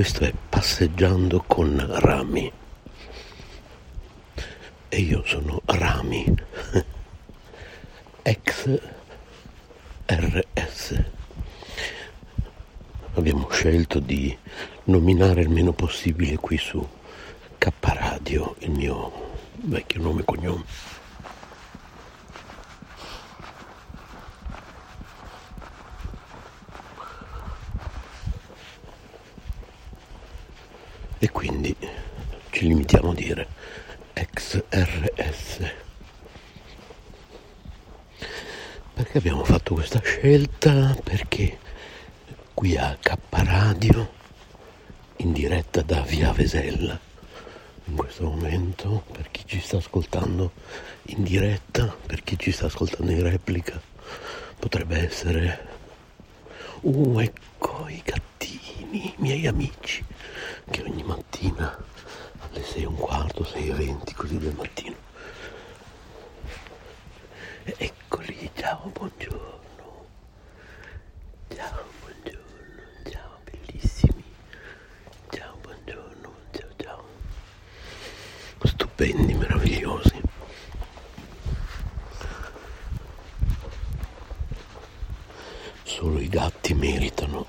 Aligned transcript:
Questo 0.00 0.24
è 0.24 0.32
Passeggiando 0.48 1.44
con 1.46 1.76
Rami. 1.86 2.50
E 4.88 4.96
io 4.98 5.22
sono 5.26 5.60
Rami, 5.66 6.24
ex 8.22 8.80
RS. 10.06 11.04
Abbiamo 13.12 13.46
scelto 13.50 13.98
di 13.98 14.34
nominare 14.84 15.42
il 15.42 15.50
meno 15.50 15.74
possibile 15.74 16.36
qui 16.36 16.56
su 16.56 16.82
K 17.58 17.70
Radio 17.80 18.56
il 18.60 18.70
mio 18.70 19.12
vecchio 19.64 20.00
nome 20.00 20.22
e 20.22 20.24
cognome. 20.24 20.64
e 31.22 31.30
quindi 31.30 31.76
ci 32.48 32.66
limitiamo 32.66 33.10
a 33.10 33.14
dire 33.14 33.46
XRS. 34.68 35.72
Perché 38.92 39.18
abbiamo 39.18 39.44
fatto 39.44 39.74
questa 39.74 40.00
scelta? 40.02 40.94
Perché 41.02 41.58
qui 42.52 42.76
a 42.76 42.96
K 43.00 43.16
Radio, 43.30 44.12
in 45.16 45.32
diretta 45.32 45.80
da 45.82 46.02
Via 46.02 46.32
Vesella, 46.32 46.98
in 47.84 47.96
questo 47.96 48.24
momento, 48.24 49.04
per 49.10 49.30
chi 49.30 49.44
ci 49.46 49.60
sta 49.60 49.78
ascoltando 49.78 50.52
in 51.04 51.22
diretta, 51.22 51.96
per 52.06 52.22
chi 52.22 52.38
ci 52.38 52.52
sta 52.52 52.66
ascoltando 52.66 53.10
in 53.12 53.22
replica, 53.22 53.80
potrebbe 54.58 54.98
essere... 54.98 55.68
Uh, 56.82 57.18
ecco 57.20 57.86
i 57.88 58.00
gattini, 58.02 59.08
i 59.08 59.14
miei 59.16 59.46
amici 59.46 60.02
che 60.70 60.82
ogni 60.82 61.02
mattina 61.02 61.76
alle 62.50 62.62
6 62.64 62.82
e 62.82 62.86
un 62.86 62.96
quarto, 62.96 63.44
6 63.44 63.68
e 63.68 63.72
20 63.72 64.14
così 64.14 64.38
del 64.38 64.54
mattino. 64.54 64.96
Eccoli, 67.64 68.50
ciao, 68.54 68.90
buongiorno. 68.92 70.06
Ciao, 71.54 71.84
buongiorno, 72.00 72.82
ciao, 73.10 73.38
bellissimi. 73.44 74.24
Ciao, 75.30 75.56
buongiorno, 75.60 76.32
ciao, 76.50 76.68
ciao. 76.76 77.04
Stupendi, 78.64 79.34
meravigliosi. 79.34 80.20
Solo 85.84 86.18
i 86.18 86.28
gatti 86.28 86.74
meritano 86.74 87.46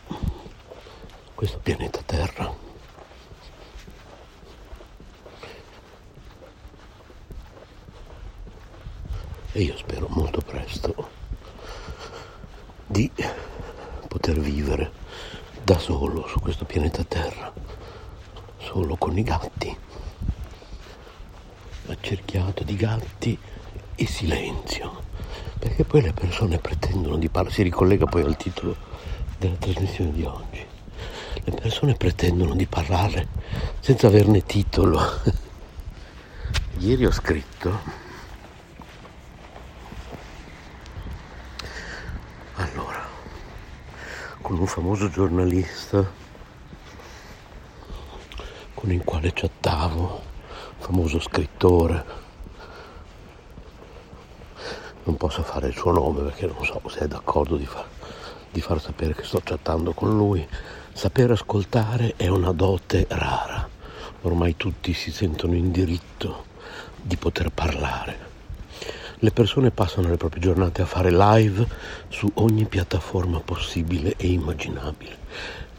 questo 1.34 1.58
pianeta 1.60 2.02
Terra. 2.06 2.71
E 9.54 9.64
io 9.64 9.76
spero 9.76 10.08
molto 10.10 10.40
presto 10.42 11.10
di 12.88 13.12
poter 14.08 14.40
vivere 14.40 14.92
da 15.64 15.78
solo 15.78 16.28
su 16.28 16.40
questo 16.40 16.66
pianeta 16.66 17.04
Terra, 17.04 17.52
solo 18.58 18.96
con 18.96 19.18
i 19.18 19.24
gatti, 19.24 19.76
accerchiato 21.88 22.64
di 22.64 22.76
gatti 22.76 23.38
e 23.96 24.06
silenzio, 24.08 25.04
perché 25.60 25.84
poi 25.84 26.02
le 26.02 26.14
persone 26.14 26.58
pretendono 26.58 27.18
di 27.18 27.30
parlare, 27.30 27.54
si 27.54 27.64
ricollega 27.64 28.06
poi 28.06 28.24
al 28.24 28.38
titolo 28.38 28.76
della 29.38 29.56
trasmissione 29.56 30.12
di 30.12 30.24
oggi, 30.24 30.66
le 31.44 31.52
persone 31.52 31.96
pretendono 31.96 32.56
di 32.56 32.66
parlare 32.68 33.28
senza 33.80 34.08
averne 34.08 34.44
titolo. 34.44 35.00
Ieri 36.80 37.06
ho 37.06 37.12
scritto 37.12 38.11
con 44.52 44.60
un 44.60 44.68
famoso 44.68 45.10
giornalista 45.10 46.06
con 48.74 48.92
il 48.92 49.02
quale 49.02 49.32
chattavo, 49.34 50.22
famoso 50.78 51.22
scrittore. 51.22 52.04
Non 55.04 55.16
posso 55.16 55.42
fare 55.44 55.70
il 55.70 55.74
suo 55.74 55.94
nome 55.94 56.24
perché 56.24 56.48
non 56.48 56.66
so 56.66 56.82
se 56.90 57.00
è 57.00 57.08
d'accordo 57.08 57.56
di 57.56 57.66
far, 57.66 57.88
di 58.52 58.60
far 58.60 58.82
sapere 58.82 59.16
che 59.16 59.24
sto 59.24 59.40
chattando 59.42 59.94
con 59.94 60.18
lui. 60.18 60.46
Saper 60.92 61.32
ascoltare 61.32 62.16
è 62.18 62.28
una 62.28 62.52
dote 62.52 63.06
rara. 63.08 63.70
Ormai 64.24 64.58
tutti 64.58 64.94
si 64.94 65.12
sentono 65.12 65.56
in 65.56 65.72
diritto 65.72 66.44
di 67.02 67.16
poter 67.16 67.52
parlare 67.52 68.31
le 69.24 69.32
persone 69.32 69.70
passano 69.70 70.10
le 70.10 70.18
proprie 70.18 70.42
giornate 70.42 70.82
a 70.82 70.88
fare 70.88 71.12
live 71.12 71.68
su 72.10 72.28
ogni 72.36 72.66
piattaforma 72.66 73.40
possibile 73.40 74.16
e 74.18 74.32
immaginabile. 74.32 75.18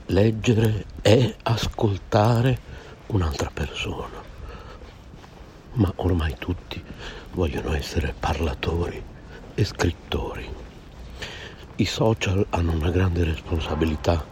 Leggere 0.07 0.85
è 1.03 1.35
ascoltare 1.43 2.59
un'altra 3.07 3.51
persona. 3.53 4.31
Ma 5.75 5.93
ormai 5.97 6.37
tutti 6.39 6.81
vogliono 7.33 7.75
essere 7.75 8.15
parlatori 8.19 9.03
e 9.55 9.65
scrittori. 9.65 10.49
I 11.77 11.85
social 11.85 12.47
hanno 12.51 12.73
una 12.73 12.91
grande 12.91 13.25
responsabilità 13.25 14.25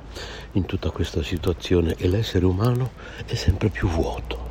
in 0.52 0.66
tutta 0.66 0.90
questa 0.90 1.22
situazione 1.24 1.96
e 1.96 2.06
l'essere 2.06 2.44
umano 2.44 2.92
è 3.26 3.34
sempre 3.34 3.70
più 3.70 3.88
vuoto 3.88 4.50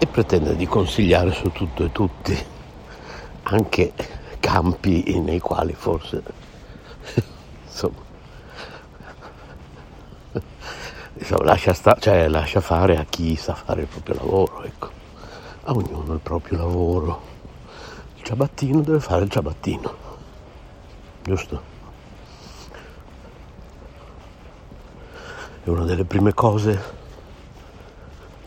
pretende 0.11 0.55
di 0.55 0.67
consigliare 0.67 1.31
su 1.31 1.51
tutto 1.51 1.85
e 1.85 1.91
tutti, 1.91 2.37
anche 3.43 3.93
campi 4.39 5.19
nei 5.19 5.39
quali 5.39 5.73
forse 5.73 6.21
insomma, 7.65 7.99
diciamo, 11.13 11.43
lascia, 11.43 11.73
sta, 11.73 11.95
cioè, 11.99 12.27
lascia 12.27 12.61
fare 12.61 12.97
a 12.97 13.05
chi 13.09 13.35
sa 13.35 13.53
fare 13.55 13.81
il 13.81 13.87
proprio 13.87 14.15
lavoro, 14.15 14.63
ecco. 14.63 14.89
a 15.63 15.71
ognuno 15.71 16.13
il 16.13 16.19
proprio 16.19 16.57
lavoro. 16.57 17.29
Il 18.17 18.23
ciabattino 18.23 18.81
deve 18.81 18.99
fare 18.99 19.23
il 19.23 19.29
ciabattino, 19.29 19.95
giusto? 21.23 21.69
È 25.63 25.69
una 25.69 25.85
delle 25.85 26.05
prime 26.05 26.33
cose 26.33 26.99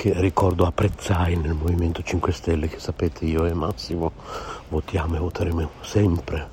che 0.04 0.12
ricordo 0.20 0.66
apprezzai 0.66 1.34
nel 1.34 1.54
Movimento 1.54 2.02
5 2.02 2.30
Stelle, 2.30 2.68
che 2.68 2.78
sapete 2.78 3.24
io 3.24 3.46
e 3.46 3.54
Massimo 3.54 4.12
votiamo 4.68 5.16
e 5.16 5.18
voteremo 5.18 5.70
sempre. 5.80 6.46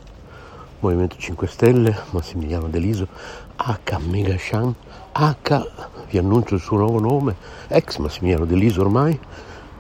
Movimento 0.80 1.18
5 1.18 1.48
Stelle, 1.48 1.94
Massimiliano 2.12 2.70
Deliso, 2.70 3.10
H 3.58 3.98
Megashan, 4.08 4.74
H, 5.12 5.68
vi 6.10 6.18
annuncio 6.18 6.56
il 6.56 6.62
suo 6.62 6.78
nuovo 6.78 7.02
nome, 7.02 7.36
ex 7.68 7.98
Massimiliano 7.98 8.46
Deliso 8.46 8.80
ormai, 8.80 9.12
il 9.12 9.20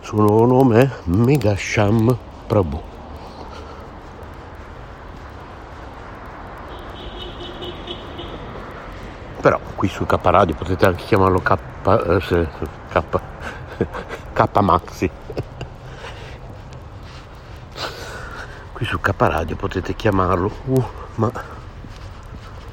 suo 0.05 0.19
nuovo 0.19 0.45
nome 0.45 0.81
è 0.81 0.89
Megasham 1.05 2.17
Prabhu. 2.47 2.89
però 9.41 9.59
qui 9.75 9.87
su 9.87 10.05
K 10.05 10.19
Radio 10.21 10.53
potete 10.53 10.85
anche 10.85 11.03
chiamarlo 11.05 11.39
K, 11.39 11.57
eh, 11.85 12.47
K 12.89 13.03
K 13.85 14.59
Mazzi. 14.61 15.11
Qui 18.73 18.85
su 18.85 18.99
K 18.99 19.13
Radio 19.17 19.55
potete 19.55 19.95
chiamarlo, 19.95 20.51
uh, 20.65 20.83
ma 21.15 21.31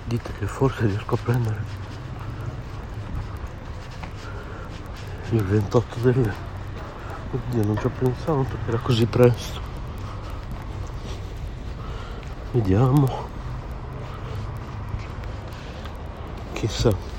dite 0.05 0.33
che 0.39 0.47
forse 0.47 0.87
riesco 0.87 1.15
a 1.15 1.19
prendere 1.23 1.79
il 5.31 5.45
28 5.45 5.99
delle... 6.01 6.35
Oddio, 7.31 7.65
non 7.65 7.79
ci 7.79 7.87
ho 7.87 7.91
pensato 7.91 8.47
era 8.67 8.79
così 8.79 9.05
presto. 9.05 9.61
Vediamo. 12.53 13.27
Chissà. 16.55 17.18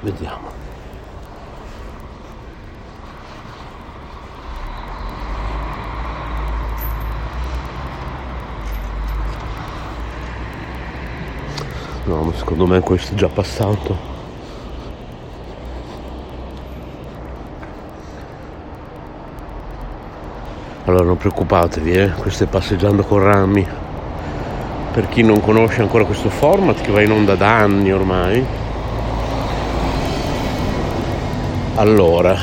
Vediamo. 0.00 0.50
No, 12.04 12.22
ma 12.22 12.32
secondo 12.34 12.66
me 12.66 12.80
questo 12.80 13.12
è 13.12 13.16
già 13.16 13.28
passato. 13.28 14.08
Allora 20.86 21.04
non 21.04 21.18
preoccupatevi, 21.18 21.92
eh? 21.92 22.10
questo 22.14 22.44
è 22.44 22.46
passeggiando 22.46 23.04
con 23.04 23.22
rami. 23.22 23.64
Per 24.92 25.08
chi 25.08 25.22
non 25.22 25.40
conosce 25.40 25.82
ancora 25.82 26.04
questo 26.04 26.30
format 26.30 26.80
che 26.80 26.90
va 26.90 27.02
in 27.02 27.12
onda 27.12 27.36
da 27.36 27.58
anni 27.58 27.92
ormai. 27.92 28.59
Allora, 31.80 32.36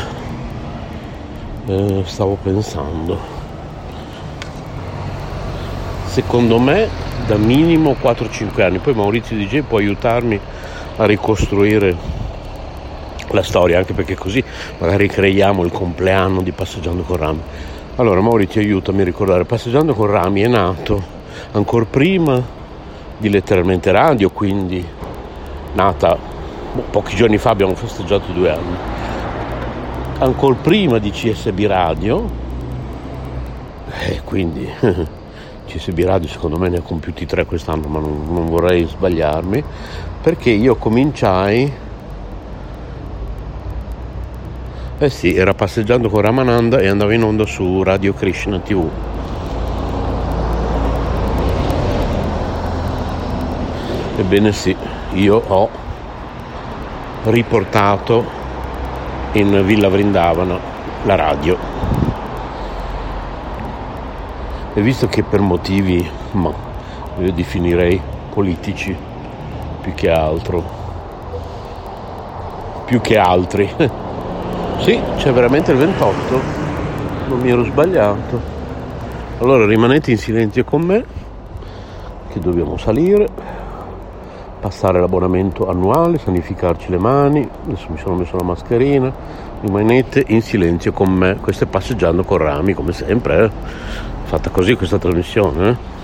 eh, 1.68 2.02
stavo 2.06 2.40
pensando. 2.42 3.20
Secondo 6.06 6.58
me 6.58 6.90
da 7.28 7.36
minimo 7.36 7.96
4-5 8.02 8.64
anni, 8.64 8.80
poi 8.80 8.96
Maurizio 8.96 9.38
DJ 9.38 9.62
può 9.62 9.78
aiutarmi 9.78 10.40
a 10.96 11.06
ricostruire 11.06 11.96
la 13.30 13.44
storia, 13.44 13.78
anche 13.78 13.94
perché 13.94 14.16
così 14.16 14.44
magari 14.80 15.08
creiamo 15.08 15.64
il 15.64 15.72
compleanno 15.72 16.42
di 16.42 16.52
Passeggiando 16.52 17.04
con 17.04 17.18
Rami. 17.18 17.42
Allora 17.98 18.20
Maurizio 18.22 18.60
aiutami 18.60 19.02
a 19.02 19.04
ricordare, 19.04 19.46
Passeggiando 19.46 19.94
con 19.94 20.08
Rami 20.08 20.42
è 20.42 20.48
nato 20.48 21.00
ancora 21.52 21.86
prima 21.86 22.42
di 23.20 23.30
letteralmente 23.30 23.92
radio, 23.92 24.32
quindi 24.32 24.84
nata 25.74 26.18
boh, 26.74 26.86
pochi 26.90 27.16
giorni 27.16 27.38
fa 27.38 27.52
abbiamo 27.52 27.76
festeggiato 27.76 28.32
due 28.32 28.50
anni, 28.52 28.97
ancora 30.20 30.56
prima 30.56 30.98
di 30.98 31.12
CSB 31.12 31.66
Radio, 31.66 32.30
e 34.08 34.22
quindi 34.24 34.68
CSB 35.68 36.00
Radio 36.00 36.28
secondo 36.28 36.58
me 36.58 36.70
ne 36.70 36.78
ha 36.78 36.82
compiuti 36.82 37.26
tre 37.26 37.46
quest'anno, 37.46 37.88
ma 37.88 38.00
non, 38.00 38.26
non 38.30 38.46
vorrei 38.48 38.86
sbagliarmi, 38.86 39.64
perché 40.22 40.50
io 40.50 40.76
cominciai 40.76 41.86
Eh 45.00 45.12
sì, 45.12 45.36
era 45.36 45.54
passeggiando 45.54 46.10
con 46.10 46.22
Ramananda 46.22 46.80
e 46.80 46.88
andava 46.88 47.14
in 47.14 47.22
onda 47.22 47.46
su 47.46 47.84
Radio 47.84 48.16
Krishna 48.16 48.58
TV. 48.58 48.90
Ebbene 54.18 54.52
sì, 54.52 54.76
io 55.14 55.44
ho 55.48 55.70
riportato 57.26 58.37
in 59.34 59.64
Villa 59.66 59.90
Vrindavana 59.90 60.60
la 61.04 61.16
radio. 61.16 61.58
E 64.74 64.82
visto 64.82 65.08
che 65.08 65.24
per 65.24 65.42
motivi, 65.42 66.08
ma 66.32 66.52
io 67.20 67.32
definirei 67.32 68.00
politici 68.34 68.96
più 69.82 69.94
che 69.94 70.10
altro, 70.10 70.64
più 72.86 73.02
che 73.02 73.18
altri, 73.18 73.70
Sì, 74.80 74.98
c'è 75.18 75.34
veramente 75.34 75.72
il 75.72 75.78
28, 75.80 76.42
non 77.28 77.40
mi 77.40 77.50
ero 77.50 77.64
sbagliato. 77.66 78.40
Allora 79.40 79.66
rimanete 79.66 80.12
in 80.12 80.18
silenzio 80.18 80.64
con 80.64 80.82
me, 80.82 81.04
che 82.30 82.40
dobbiamo 82.40 82.78
salire, 82.78 83.28
passare 84.60 85.00
l'abbonamento 85.00 85.70
annuale, 85.70 86.18
sanificarci 86.18 86.90
le 86.90 86.98
mani, 86.98 87.48
adesso 87.66 87.88
mi 87.90 87.98
sono 87.98 88.16
messo 88.16 88.36
la 88.38 88.44
mascherina, 88.44 89.12
rimanete 89.62 90.24
in 90.28 90.42
silenzio 90.42 90.92
con 90.92 91.12
me, 91.12 91.38
questo 91.42 91.64
è 91.64 91.68
passeggiando 91.68 92.24
con 92.24 92.38
rami 92.38 92.74
come 92.74 92.92
sempre, 92.92 93.46
eh? 93.46 93.52
fatta 94.24 94.50
così 94.50 94.76
questa 94.76 94.98
trasmissione. 94.98 95.70
Eh? 95.70 95.97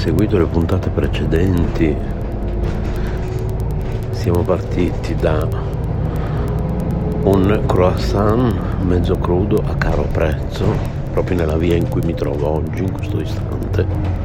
seguito 0.00 0.38
le 0.38 0.46
puntate 0.46 0.88
precedenti 0.88 1.94
siamo 4.12 4.40
partiti 4.40 5.14
da 5.14 5.46
un 7.24 7.62
croissant 7.66 8.80
mezzo 8.80 9.18
crudo 9.18 9.62
a 9.62 9.74
caro 9.74 10.08
prezzo 10.10 10.74
proprio 11.12 11.36
nella 11.36 11.58
via 11.58 11.76
in 11.76 11.86
cui 11.90 12.00
mi 12.02 12.14
trovo 12.14 12.48
oggi 12.48 12.82
in 12.82 12.92
questo 12.92 13.20
istante. 13.20 14.19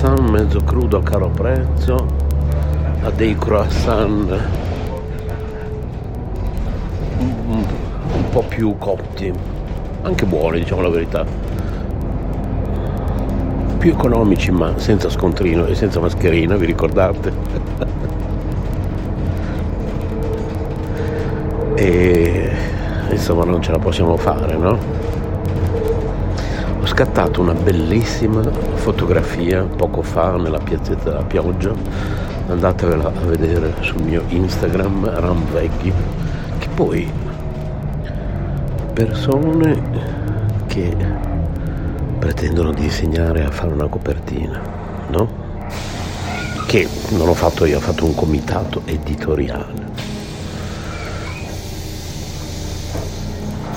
Croissant 0.00 0.30
mezzo 0.30 0.60
crudo 0.60 0.96
a 0.96 1.02
caro 1.02 1.28
prezzo 1.28 2.06
a 3.02 3.10
dei 3.10 3.36
croissant 3.36 4.30
un, 7.46 7.64
po' 8.30 8.42
più 8.44 8.78
cotti, 8.78 9.30
anche 10.02 10.24
buoni 10.24 10.60
diciamo 10.60 10.80
la 10.80 10.88
verità, 10.88 11.26
più 13.76 13.90
economici 13.92 14.50
ma 14.50 14.78
senza 14.78 15.10
scontrino 15.10 15.66
e 15.66 15.74
senza 15.74 16.00
mascherina, 16.00 16.56
vi 16.56 16.64
ricordate? 16.64 17.32
e 21.74 22.50
insomma 23.10 23.44
non 23.44 23.60
ce 23.60 23.70
la 23.72 23.78
possiamo 23.78 24.16
fare, 24.16 24.56
no? 24.56 24.99
Scattato 27.00 27.40
una 27.40 27.54
bellissima 27.54 28.42
fotografia 28.74 29.62
poco 29.62 30.02
fa 30.02 30.36
nella 30.36 30.58
piazzetta 30.58 31.04
della 31.04 31.22
pioggia, 31.22 31.72
andatevela 32.46 33.06
a 33.06 33.24
vedere 33.24 33.72
sul 33.80 34.02
mio 34.02 34.22
Instagram 34.28 35.08
Ramveghi, 35.18 35.90
che 36.58 36.68
poi 36.74 37.10
persone 38.92 39.82
che 40.66 40.94
pretendono 42.18 42.70
di 42.74 42.84
insegnare 42.84 43.46
a 43.46 43.50
fare 43.50 43.72
una 43.72 43.86
copertina, 43.86 44.60
no? 45.08 45.28
Che 46.66 46.86
non 47.12 47.28
ho 47.28 47.34
fatto 47.34 47.64
io, 47.64 47.78
ho 47.78 47.80
fatto 47.80 48.04
un 48.04 48.14
comitato 48.14 48.82
editoriale. 48.84 49.88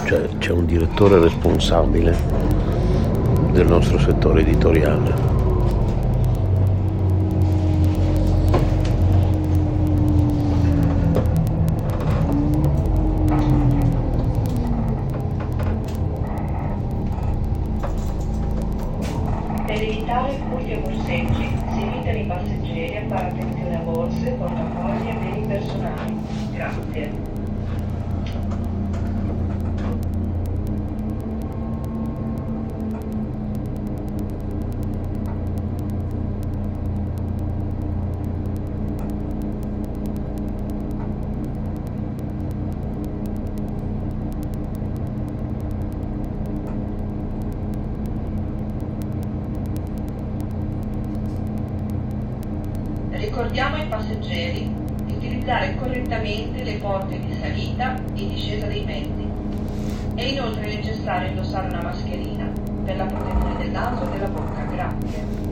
Cioè 0.04 0.28
c'è 0.40 0.52
un 0.52 0.66
direttore 0.66 1.22
responsabile 1.22 2.63
del 3.54 3.68
nostro 3.68 4.00
settore 4.00 4.42
editoriale. 4.42 5.43
Ricordiamo 53.16 53.76
ai 53.76 53.86
passeggeri 53.88 54.74
di 55.06 55.14
utilizzare 55.14 55.76
correttamente 55.76 56.64
le 56.64 56.74
porte 56.74 57.20
di 57.20 57.36
salita 57.40 57.96
e 58.16 58.28
discesa 58.28 58.66
dei 58.66 58.84
mezzi. 58.84 59.28
È 60.16 60.22
inoltre 60.24 60.76
necessario 60.76 61.30
indossare 61.30 61.68
una 61.68 61.84
mascherina 61.84 62.52
per 62.84 62.98
la 62.98 63.06
protezione 63.06 63.58
del 63.58 63.70
naso 63.70 64.04
e 64.04 64.10
della 64.10 64.28
bocca. 64.28 64.64
Grazie. 64.64 65.43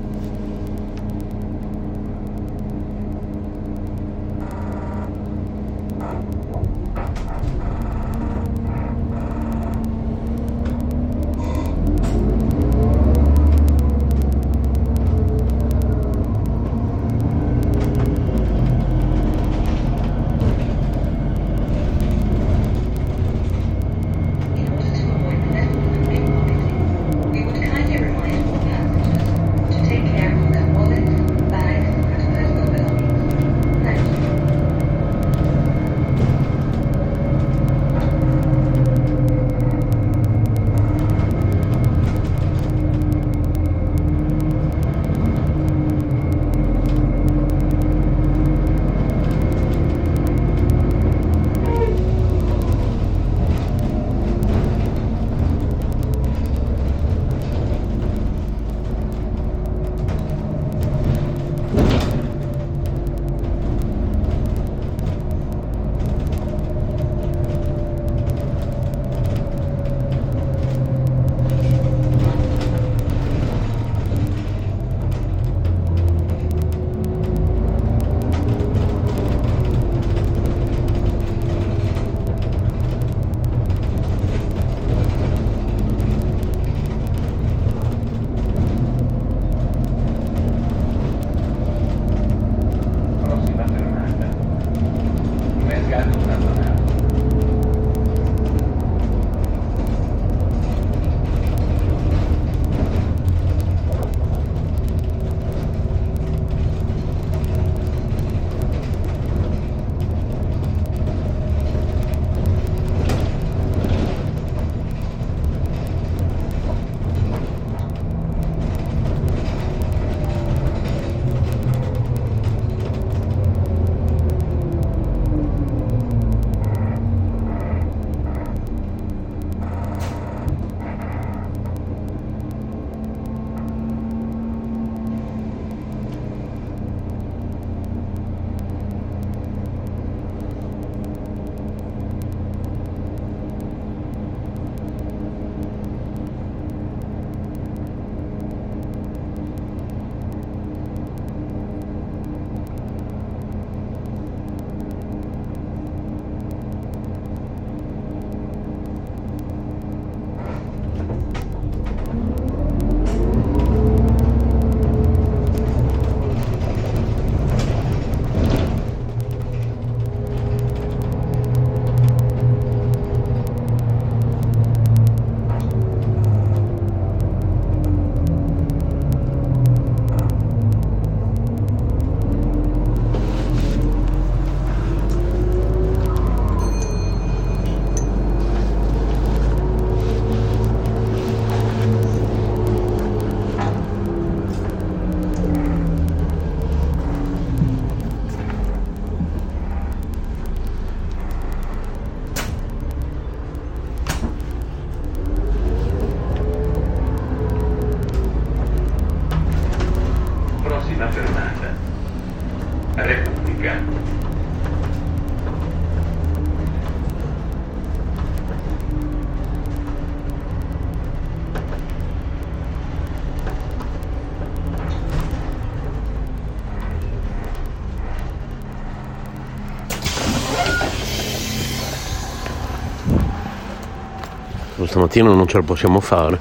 Stamattina 234.91 235.29
non 235.29 235.47
ce 235.47 235.55
la 235.55 235.63
possiamo 235.63 236.01
fare. 236.01 236.37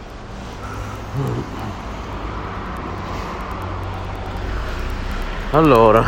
Allora, 5.53 6.05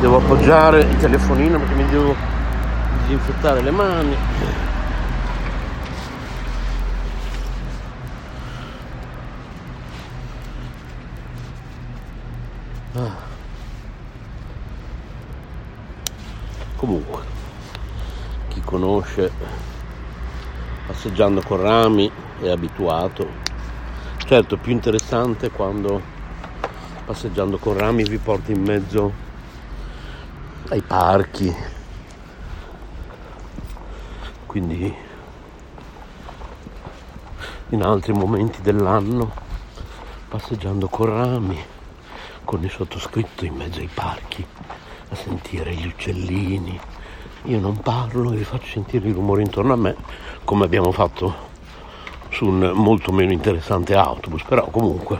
devo 0.00 0.16
appoggiare 0.16 0.80
il 0.80 0.96
telefonino 0.96 1.58
perché 1.58 1.74
mi 1.74 1.86
devo 1.88 2.14
disinfettare 3.02 3.62
le 3.62 3.70
mani. 3.70 4.16
Ah. 12.94 13.30
Comunque, 16.76 17.22
chi 18.48 18.60
conosce 18.60 19.30
passeggiando 21.02 21.42
con 21.42 21.60
rami 21.60 22.08
è 22.40 22.48
abituato. 22.48 23.28
Certo, 24.24 24.56
più 24.56 24.70
interessante 24.70 25.50
quando 25.50 26.00
passeggiando 27.04 27.58
con 27.58 27.76
rami 27.76 28.04
vi 28.04 28.18
porta 28.18 28.52
in 28.52 28.62
mezzo 28.62 29.12
ai 30.68 30.80
parchi. 30.80 31.52
Quindi 34.46 34.94
in 37.70 37.82
altri 37.82 38.12
momenti 38.12 38.62
dell'anno 38.62 39.32
passeggiando 40.28 40.86
con 40.86 41.06
rami 41.06 41.60
con 42.44 42.62
il 42.62 42.70
sottoscritto 42.70 43.44
in 43.44 43.56
mezzo 43.56 43.80
ai 43.80 43.90
parchi 43.92 44.46
a 45.08 45.16
sentire 45.16 45.74
gli 45.74 45.86
uccellini. 45.86 46.78
Io 47.46 47.58
non 47.58 47.76
parlo 47.78 48.32
e 48.32 48.36
vi 48.36 48.44
faccio 48.44 48.66
sentire 48.66 49.08
i 49.08 49.12
rumori 49.12 49.42
intorno 49.42 49.72
a 49.72 49.76
me 49.76 49.96
come 50.44 50.64
abbiamo 50.64 50.92
fatto 50.92 51.50
su 52.30 52.46
un 52.46 52.72
molto 52.74 53.12
meno 53.12 53.32
interessante 53.32 53.94
autobus, 53.94 54.42
però 54.42 54.66
comunque, 54.66 55.18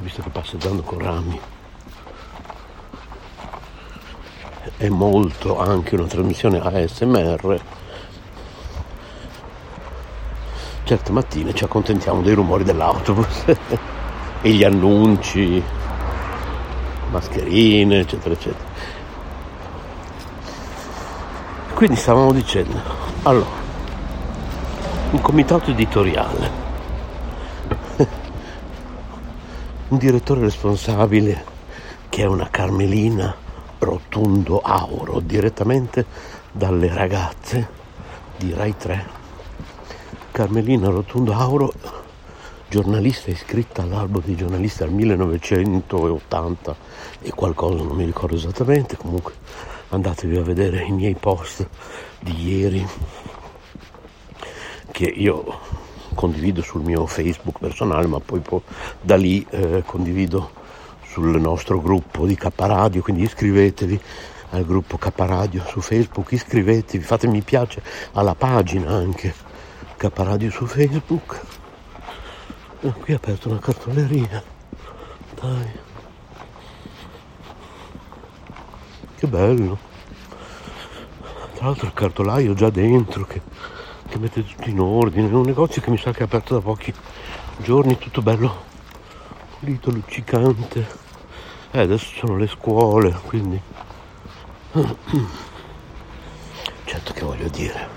visto 0.00 0.22
che 0.22 0.30
passeggiando 0.30 0.82
con 0.82 0.98
rami 0.98 1.40
è 4.76 4.88
molto 4.88 5.58
anche 5.58 5.94
una 5.94 6.06
trasmissione 6.06 6.60
ASMR, 6.60 7.60
certe 10.84 11.12
mattine 11.12 11.54
ci 11.54 11.64
accontentiamo 11.64 12.20
dei 12.20 12.34
rumori 12.34 12.64
dell'autobus 12.64 13.44
e 14.42 14.50
gli 14.50 14.64
annunci 14.64 15.62
mascherine, 17.10 18.00
eccetera, 18.00 18.34
eccetera. 18.34 18.72
Quindi 21.74 21.96
stavamo 21.96 22.32
dicendo, 22.32 22.80
allora, 23.22 23.63
un 25.14 25.20
comitato 25.20 25.70
editoriale, 25.70 26.50
un 29.86 29.96
direttore 29.96 30.40
responsabile 30.40 31.44
che 32.08 32.22
è 32.22 32.26
una 32.26 32.48
Carmelina 32.50 33.32
Rotundo 33.78 34.58
Auro, 34.58 35.20
direttamente 35.20 36.04
dalle 36.50 36.92
ragazze 36.92 37.68
di 38.38 38.52
Rai 38.52 38.76
3. 38.76 39.06
Carmelina 40.32 40.88
Rotundo 40.88 41.32
Auro 41.32 41.72
giornalista 42.68 43.30
iscritta 43.30 43.82
all'albo 43.82 44.18
dei 44.18 44.34
giornalisti 44.34 44.82
al 44.82 44.90
1980 44.90 46.76
e 47.22 47.30
qualcosa, 47.30 47.84
non 47.84 47.94
mi 47.94 48.04
ricordo 48.04 48.34
esattamente, 48.34 48.96
comunque 48.96 49.34
andatevi 49.90 50.36
a 50.38 50.42
vedere 50.42 50.82
i 50.82 50.90
miei 50.90 51.14
post 51.14 51.68
di 52.18 52.48
ieri 52.48 52.84
che 54.94 55.06
io 55.06 55.58
condivido 56.14 56.62
sul 56.62 56.82
mio 56.82 57.04
Facebook 57.06 57.58
personale, 57.58 58.06
ma 58.06 58.20
poi, 58.20 58.38
poi 58.38 58.60
da 59.00 59.16
lì 59.16 59.44
eh, 59.50 59.82
condivido 59.84 60.62
sul 61.06 61.40
nostro 61.40 61.80
gruppo 61.80 62.26
di 62.26 62.36
K 62.36 62.48
Radio, 62.54 63.02
quindi 63.02 63.24
iscrivetevi 63.24 64.00
al 64.50 64.64
gruppo 64.64 64.96
K 64.96 65.10
Radio 65.16 65.64
su 65.66 65.80
Facebook, 65.80 66.30
iscrivetevi, 66.30 67.02
fate 67.02 67.26
mi 67.26 67.40
piace 67.40 67.82
alla 68.12 68.36
pagina 68.36 68.90
anche 68.90 69.34
K 69.96 70.10
Radio 70.14 70.50
su 70.52 70.64
Facebook 70.64 71.40
Ah, 72.86 72.92
qui 72.92 73.14
è 73.14 73.16
aperto 73.16 73.48
una 73.48 73.58
cartoleria. 73.60 74.42
Dai. 75.40 75.70
Che 79.16 79.26
bello. 79.26 79.78
Tra 81.54 81.64
l'altro 81.64 81.86
il 81.86 81.94
cartolaio 81.94 82.52
già 82.52 82.68
dentro 82.68 83.24
che, 83.24 83.40
che 84.14 84.20
mette 84.20 84.46
tutto 84.46 84.68
in 84.68 84.78
ordine. 84.78 85.26
Un 85.26 85.42
negozio 85.42 85.82
che 85.82 85.90
mi 85.90 85.98
sa 85.98 86.12
che 86.12 86.20
è 86.20 86.22
aperto 86.22 86.54
da 86.54 86.60
pochi 86.60 86.94
giorni, 87.58 87.98
tutto 87.98 88.22
bello 88.22 88.62
pulito, 89.58 89.90
luccicante. 89.90 90.86
Eh, 91.72 91.80
adesso 91.80 92.06
sono 92.14 92.36
le 92.36 92.46
scuole, 92.46 93.12
quindi... 93.26 93.60
Certo 96.84 97.12
che 97.12 97.24
voglio 97.24 97.48
dire. 97.48 97.88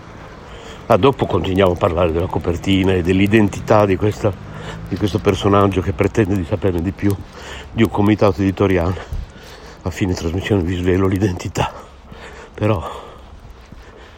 Ah, 0.88 0.98
dopo 0.98 1.28
continuiamo 1.28 1.74
a 1.74 1.76
parlare 1.76 2.12
della 2.12 2.26
copertina 2.26 2.94
e 2.94 3.04
dell'identità 3.04 3.86
di 3.86 3.96
questa 3.96 4.46
di 4.90 4.96
questo 4.98 5.20
personaggio 5.20 5.82
che 5.82 5.94
pretende 5.94 6.36
di 6.36 6.46
saperne 6.46 6.82
di 6.82 6.92
più 6.92 7.16
di 7.72 7.84
un 7.84 7.90
comitato 7.90 8.42
editoriale. 8.42 9.16
A 9.84 9.90
fine 9.90 10.14
trasmissione 10.14 10.64
vi 10.64 10.76
svelo 10.76 11.08
l'identità. 11.08 11.72
Però 12.54 12.90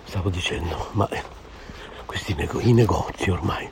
stavo 0.06 0.30
dicendo, 0.30 0.90
ma 0.92 1.10
questi 2.10 2.34
nego- 2.34 2.60
i 2.60 2.74
negozi 2.74 3.30
ormai. 3.30 3.70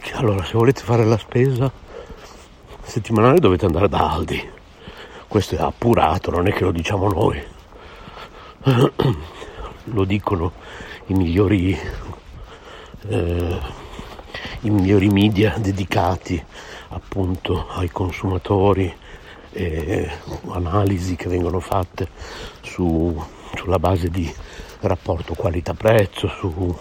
Cioè, 0.00 0.18
allora, 0.18 0.44
se 0.44 0.52
volete 0.52 0.82
fare 0.82 1.04
la 1.04 1.18
spesa 1.18 1.68
settimanale 2.80 3.40
dovete 3.40 3.66
andare 3.66 3.88
da 3.88 4.12
Aldi. 4.12 4.50
Questo 5.26 5.56
è 5.56 5.58
appurato, 5.60 6.30
non 6.30 6.46
è 6.46 6.52
che 6.52 6.62
lo 6.62 6.70
diciamo 6.70 7.08
noi. 7.08 7.42
lo 9.90 10.04
dicono 10.04 10.52
i 11.06 11.14
migliori 11.14 11.76
eh, 13.08 13.58
i 14.60 14.70
migliori 14.70 15.08
media 15.08 15.56
dedicati 15.58 16.40
appunto 16.90 17.66
ai 17.70 17.90
consumatori 17.90 18.94
e 19.50 20.08
analisi 20.50 21.16
che 21.16 21.28
vengono 21.28 21.58
fatte 21.58 22.08
su, 22.60 23.20
sulla 23.56 23.80
base 23.80 24.08
di 24.08 24.32
rapporto 24.80 25.34
qualità-prezzo, 25.34 26.28
su 26.28 26.76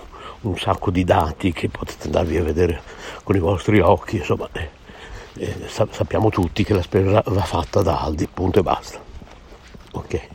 un 0.48 0.58
sacco 0.58 0.92
di 0.92 1.04
dati 1.04 1.52
che 1.52 1.70
potete 1.70 2.06
andarvi 2.06 2.38
a 2.38 2.44
vedere 2.44 2.82
con 3.24 3.36
i 3.36 3.40
vostri 3.40 3.80
occhi, 3.80 4.18
insomma 4.18 4.48
eh, 4.54 4.70
eh, 5.36 5.68
sappiamo 5.68 6.30
tutti 6.30 6.64
che 6.64 6.74
la 6.74 6.82
spesa 6.82 7.24
va 7.26 7.44
fatta 7.44 7.82
da 7.82 8.02
Aldi, 8.02 8.28
punto 8.28 8.60
e 8.60 8.64
basta. 8.64 9.00
Ok. 9.92 10.28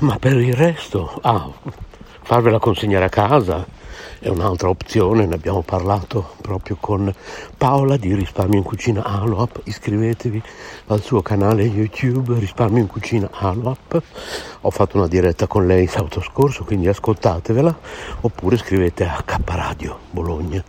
Ma 0.00 0.18
per 0.18 0.36
il 0.36 0.54
resto, 0.54 1.18
ah, 1.22 1.50
farvela 2.22 2.58
consegnare 2.58 3.04
a 3.06 3.08
casa, 3.08 3.66
è 4.20 4.28
un'altra 4.28 4.68
opzione, 4.68 5.26
ne 5.26 5.34
abbiamo 5.34 5.62
parlato 5.62 6.34
proprio 6.40 6.76
con 6.80 7.12
Paola 7.56 7.96
di 7.96 8.14
Risparmio 8.14 8.58
in 8.58 8.64
Cucina 8.64 9.04
Aloap, 9.04 9.60
iscrivetevi 9.64 10.42
al 10.86 11.02
suo 11.02 11.22
canale 11.22 11.64
YouTube 11.64 12.38
Risparmio 12.38 12.80
in 12.80 12.88
Cucina 12.88 13.28
Aloap, 13.32 14.02
ho 14.60 14.70
fatto 14.70 14.96
una 14.96 15.06
diretta 15.06 15.46
con 15.46 15.66
lei 15.66 15.86
sabato 15.86 16.20
scorso, 16.20 16.64
quindi 16.64 16.88
ascoltatevela, 16.88 17.78
oppure 18.22 18.56
scrivete 18.56 19.04
a 19.04 19.22
K 19.24 19.38
Radio 19.44 19.98
Bologna 20.10 20.64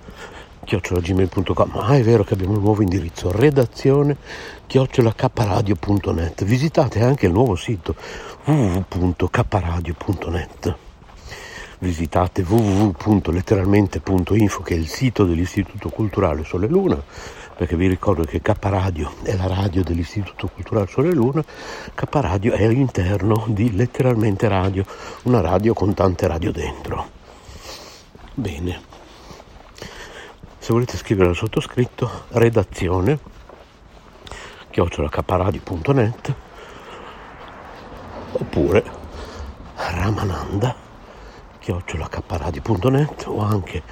chiocciolagmail.com 0.70 1.78
ah 1.78 1.96
è 1.96 2.04
vero 2.04 2.24
che 2.24 2.36
abbiamo 2.36 2.54
un 2.54 2.62
nuovo 2.62 2.84
indirizzo 2.84 3.32
redazione 3.32 4.16
chiocciolacpradio.net 4.68 6.44
visitate 6.44 7.02
anche 7.02 7.26
il 7.26 7.32
nuovo 7.32 7.56
sito 7.56 7.96
www.kradio.net 8.44 10.89
visitate 11.80 12.44
www.letteralmente.info 12.44 14.62
che 14.62 14.76
è 14.76 14.78
il 14.78 14.88
sito 14.88 15.26
dell'Istituto 15.26 15.90
Culturale 15.90 16.44
Sole 16.44 16.68
Luna 16.68 17.02
perché 17.60 17.76
vi 17.76 17.88
ricordo 17.88 18.24
che 18.24 18.42
K 18.42 18.56
Radio 18.62 19.12
è 19.24 19.36
la 19.36 19.48
radio 19.48 19.84
dell'Istituto 19.84 20.48
Culturale 20.48 20.88
Sole 20.88 21.12
Luna, 21.12 21.44
K 21.94 22.08
Radio 22.10 22.54
è 22.54 22.64
all'interno 22.64 23.48
di 23.50 23.76
Letteralmente 23.76 24.48
Radio, 24.48 24.86
una 25.24 25.42
radio 25.42 25.74
con 25.74 25.94
tante 25.94 26.26
radio 26.26 26.54
dentro. 26.54 27.10
Bene, 28.34 28.82
se 30.58 30.72
volete 30.72 30.96
scrivere 30.96 31.28
al 31.28 31.36
sottoscritto, 31.36 32.28
redazione 32.30 33.20
chiocciolacaparadio.net 34.70 36.34
oppure 38.32 38.84
Ramananda 39.76 40.89
chiocciolacaparadio.net 41.70 43.26
o 43.28 43.42
anche 43.42 43.84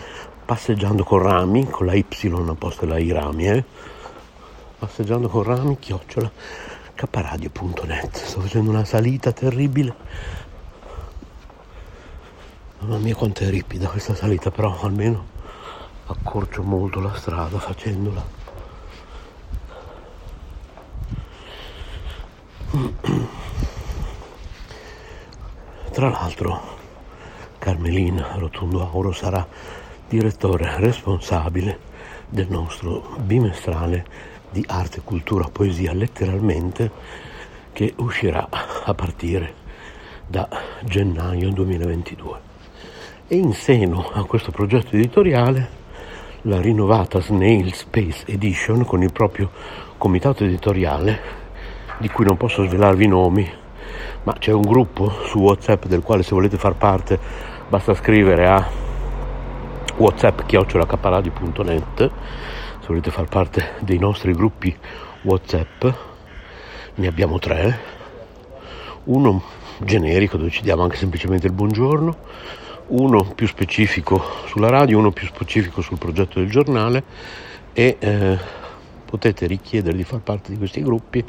passeggiando 0.45 1.03
con 1.03 1.19
rami 1.19 1.69
con 1.69 1.85
la 1.85 1.93
Y 1.93 2.03
a 2.03 2.55
posto 2.55 2.87
I 2.95 3.11
rami 3.11 3.47
eh? 3.47 3.63
passeggiando 4.79 5.27
con 5.29 5.43
rami 5.43 5.77
chiocciola 5.77 6.31
caparadio.net 6.95 8.15
sto 8.15 8.41
facendo 8.41 8.71
una 8.71 8.83
salita 8.83 9.31
terribile 9.31 9.93
Mamma 12.79 12.97
mia 12.97 13.13
quanto 13.15 13.43
è 13.43 13.49
ripida 13.49 13.87
questa 13.87 14.13
salita, 14.13 14.51
però 14.51 14.79
almeno 14.81 15.25
accorcio 16.05 16.61
molto 16.61 16.99
la 16.99 17.13
strada 17.15 17.57
facendola. 17.57 18.23
Tra 25.91 26.09
l'altro 26.09 26.76
Carmelina 27.67 28.35
Rotondo 28.37 28.81
Auro 28.81 29.11
sarà 29.11 29.45
direttore 30.07 30.75
responsabile 30.77 31.77
del 32.29 32.47
nostro 32.49 33.17
bimestrale 33.19 34.05
di 34.49 34.63
arte, 34.65 35.01
cultura, 35.03 35.49
poesia, 35.51 35.91
letteralmente, 35.91 36.89
che 37.73 37.93
uscirà 37.97 38.47
a 38.49 38.93
partire 38.93 39.53
da 40.25 40.47
gennaio 40.85 41.49
2022. 41.49 42.39
E 43.27 43.35
in 43.35 43.51
seno 43.51 44.11
a 44.13 44.23
questo 44.23 44.51
progetto 44.51 44.95
editoriale 44.95 45.69
la 46.43 46.61
rinnovata 46.61 47.19
Snail 47.19 47.73
Space 47.73 48.23
Edition 48.27 48.85
con 48.85 49.03
il 49.03 49.11
proprio 49.11 49.51
comitato 49.97 50.45
editoriale, 50.45 51.19
di 51.97 52.07
cui 52.07 52.23
non 52.23 52.37
posso 52.37 52.65
svelarvi 52.65 53.03
i 53.03 53.09
nomi, 53.09 53.51
ma 54.23 54.33
c'è 54.39 54.53
un 54.53 54.61
gruppo 54.61 55.09
su 55.25 55.39
WhatsApp 55.39 55.83
del 55.87 56.01
quale 56.01 56.23
se 56.23 56.33
volete 56.33 56.57
far 56.57 56.75
parte 56.75 57.56
basta 57.69 57.93
scrivere 57.93 58.47
a 58.47 58.65
whatsapp.net 59.97 61.97
se 61.97 62.11
volete 62.87 63.11
far 63.11 63.27
parte 63.27 63.73
dei 63.79 63.97
nostri 63.97 64.33
gruppi 64.33 64.75
whatsapp 65.23 65.85
ne 66.95 67.07
abbiamo 67.07 67.39
tre. 67.39 67.95
Uno 69.05 69.43
generico 69.79 70.37
dove 70.37 70.49
ci 70.49 70.61
diamo 70.61 70.83
anche 70.83 70.95
semplicemente 70.95 71.47
il 71.47 71.53
buongiorno. 71.53 72.17
Uno 72.87 73.23
più 73.35 73.47
specifico 73.47 74.23
sulla 74.45 74.69
radio 74.69 74.97
uno 74.97 75.11
più 75.11 75.27
specifico 75.27 75.81
sul 75.81 75.97
progetto 75.97 76.39
del 76.39 76.49
giornale 76.49 77.03
e 77.73 77.97
eh, 77.99 78.37
potete 79.05 79.45
richiedere 79.45 79.97
di 79.97 80.03
far 80.03 80.21
parte 80.21 80.51
di 80.51 80.57
questi 80.57 80.81
gruppi. 80.81 81.23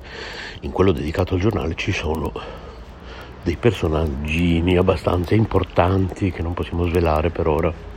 In 0.60 0.70
quello 0.70 0.92
dedicato 0.92 1.34
al 1.34 1.40
giornale 1.40 1.74
ci 1.74 1.92
sono 1.92 2.32
dei 3.42 3.56
personaggini 3.56 4.76
abbastanza 4.76 5.34
importanti 5.34 6.30
che 6.30 6.42
non 6.42 6.54
possiamo 6.54 6.86
svelare 6.86 7.30
per 7.30 7.46
ora 7.46 7.88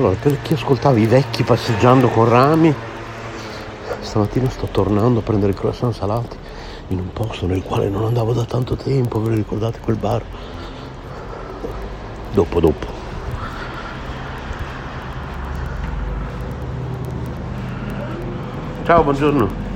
Allora, 0.00 0.16
per 0.18 0.40
chi 0.40 0.54
ascoltava 0.54 0.98
i 0.98 1.04
vecchi 1.04 1.42
passeggiando 1.42 2.08
con 2.08 2.26
rami, 2.26 2.74
stamattina 4.00 4.48
sto 4.48 4.66
tornando 4.70 5.18
a 5.18 5.22
prendere 5.22 5.52
i 5.52 5.54
croissant 5.54 5.92
salati 5.92 6.38
in 6.88 7.00
un 7.00 7.12
posto 7.12 7.46
nel 7.46 7.62
quale 7.62 7.90
non 7.90 8.04
andavo 8.04 8.32
da 8.32 8.44
tanto 8.44 8.76
tempo, 8.76 9.20
ve 9.20 9.28
lo 9.28 9.34
ricordate 9.34 9.78
quel 9.80 9.96
bar? 9.96 10.22
Dopo, 12.32 12.60
dopo. 12.60 12.86
Ciao, 18.86 19.02
buongiorno. 19.02 19.69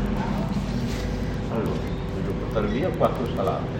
Portare 2.55 2.73
via 2.73 2.89
quattro 2.91 3.27
salate. 3.35 3.79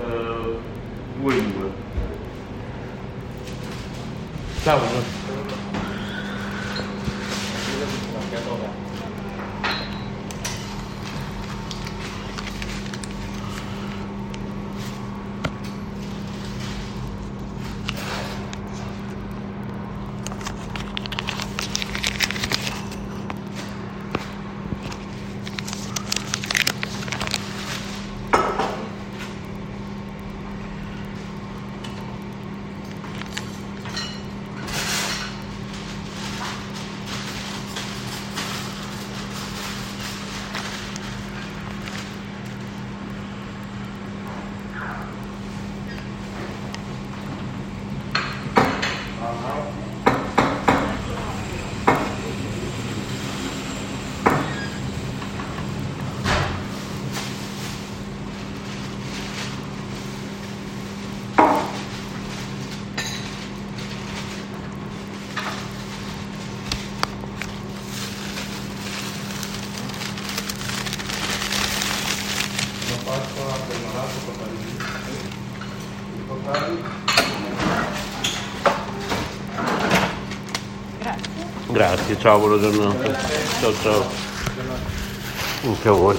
Uh, 0.00 0.60
due 1.18 1.36
in 1.38 1.52
due. 1.52 1.70
Ciao. 4.62 5.21
Grazie, 82.12 82.18
ciao, 82.18 82.38
buona 82.38 82.58
giornata. 82.60 83.18
Ciao 83.60 83.72
ciao. 83.80 84.04
Anche 85.64 85.88
a 85.88 85.92
voi. 85.92 86.18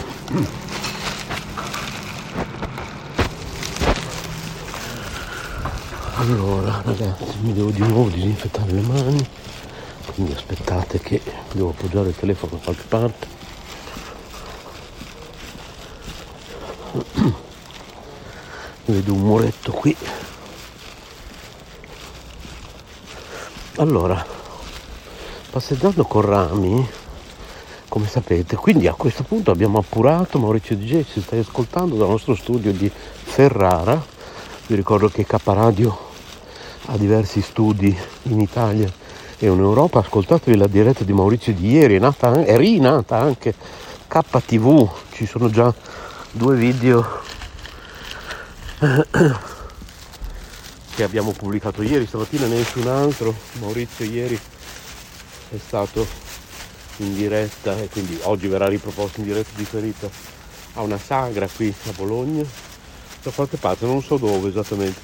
Allora 6.15 6.81
ragazzi 6.83 7.37
mi 7.41 7.53
devo 7.53 7.69
di 7.69 7.79
nuovo 7.79 8.09
disinfettare 8.09 8.71
le 8.71 8.81
mani, 8.81 9.29
quindi 10.13 10.33
aspettate 10.33 10.99
che 10.99 11.21
devo 11.51 11.69
appoggiare 11.69 12.09
il 12.09 12.15
telefono 12.15 12.53
da 12.53 12.63
qualche 12.63 12.85
parte. 12.87 13.27
Vedo 18.85 19.13
un 19.13 19.21
muretto 19.21 19.71
qui. 19.71 19.95
Allora, 23.75 24.41
passeggiando 25.53 26.03
con 26.05 26.21
rami, 26.23 26.89
come 27.87 28.07
sapete, 28.07 28.55
quindi 28.55 28.87
a 28.87 28.93
questo 28.93 29.21
punto 29.21 29.51
abbiamo 29.51 29.77
appurato 29.77 30.39
Maurizio 30.39 30.75
DJ, 30.75 31.03
ci 31.03 31.21
stai 31.21 31.37
ascoltando 31.37 31.95
dal 31.95 32.09
nostro 32.09 32.33
studio 32.33 32.71
di 32.71 32.89
Ferrara. 32.89 34.03
Vi 34.65 34.73
ricordo 34.73 35.09
che 35.09 35.27
K 35.27 35.37
Radio 35.43 35.95
ha 36.87 36.97
diversi 36.97 37.39
studi 37.43 37.95
in 38.23 38.39
Italia 38.39 38.91
e 39.37 39.45
in 39.45 39.59
Europa. 39.59 39.99
Ascoltatevi 39.99 40.57
la 40.57 40.65
diretta 40.65 41.03
di 41.03 41.13
Maurizio 41.13 41.53
di 41.53 41.69
ieri, 41.69 41.97
è, 41.97 41.99
nata, 41.99 42.43
è 42.43 42.57
rinata 42.57 43.19
anche 43.19 43.53
KTV, 44.07 44.89
ci 45.11 45.27
sono 45.27 45.51
già 45.51 45.71
due 46.31 46.55
video 46.55 47.21
che 50.95 51.03
abbiamo 51.03 51.29
pubblicato 51.29 51.83
ieri, 51.83 52.07
stamattina 52.07 52.47
nessun 52.47 52.87
altro. 52.87 53.35
Maurizio 53.59 54.03
ieri 54.03 54.39
è 55.49 55.57
stato 55.57 56.05
in 56.97 57.13
diretta 57.15 57.77
e 57.77 57.89
quindi 57.89 58.19
oggi 58.23 58.47
verrà 58.47 58.67
riproposto 58.67 59.19
in 59.19 59.25
diretta 59.25 59.49
differita 59.55 60.09
a 60.73 60.81
una 60.81 60.97
sagra 60.97 61.47
qui 61.47 61.73
a 61.87 61.91
Bologna 61.91 62.43
da 63.21 63.31
qualche 63.31 63.57
parte, 63.57 63.85
non 63.85 64.03
so 64.03 64.17
dove 64.17 64.49
esattamente. 64.49 64.99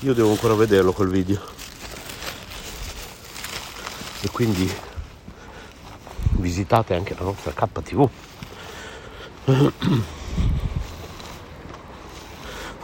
Io 0.00 0.12
devo 0.12 0.30
ancora 0.30 0.54
vederlo 0.54 0.92
quel 0.92 1.08
video. 1.08 1.40
E 4.20 4.28
quindi 4.30 4.70
visitate 6.32 6.94
anche 6.94 7.14
la 7.16 7.24
nostra 7.24 7.52
KTV. 7.52 8.08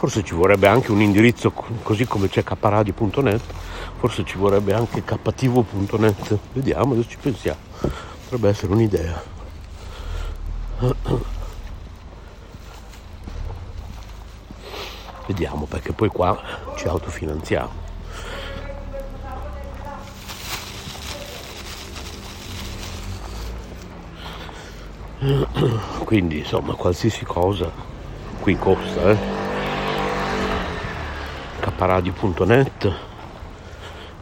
Forse 0.01 0.23
ci 0.23 0.33
vorrebbe 0.33 0.67
anche 0.67 0.91
un 0.91 0.99
indirizzo 0.99 1.51
così 1.51 2.07
come 2.07 2.27
c'è 2.27 2.43
kradio.net 2.43 3.43
forse 3.99 4.25
ci 4.25 4.35
vorrebbe 4.35 4.73
anche 4.73 5.03
ktv.net 5.03 6.39
vediamo 6.53 6.93
adesso 6.93 7.09
ci 7.09 7.17
pensiamo 7.21 7.59
potrebbe 8.23 8.49
essere 8.49 8.73
un'idea 8.73 9.21
vediamo 15.27 15.65
perché 15.65 15.93
poi 15.93 16.09
qua 16.09 16.41
ci 16.75 16.87
autofinanziamo 16.87 17.89
Quindi 26.03 26.39
insomma 26.39 26.73
qualsiasi 26.73 27.23
cosa 27.23 27.69
qui 28.41 28.57
costa. 28.57 29.11
Eh? 29.11 29.50
Caparadio.net 31.61 32.91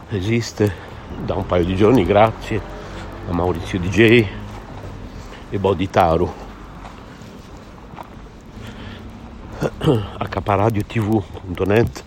esiste 0.10 0.72
da 1.24 1.36
un 1.36 1.46
paio 1.46 1.64
di 1.64 1.76
giorni 1.76 2.06
grazie 2.06 2.62
a 3.28 3.32
Maurizio 3.32 3.80
DJ 3.80 4.28
e 5.50 5.58
Boditaru 5.58 6.32
accaparadiotv.net 10.18 12.04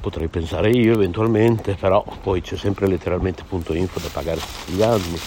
potrei 0.00 0.28
pensare 0.28 0.70
io 0.70 0.92
eventualmente 0.92 1.74
però 1.74 2.04
poi 2.22 2.40
c'è 2.42 2.56
sempre 2.56 2.86
letteralmente.info 2.86 3.98
da 3.98 4.08
pagare 4.12 4.40
tutti 4.40 4.72
gli 4.72 4.82
anni. 4.82 5.18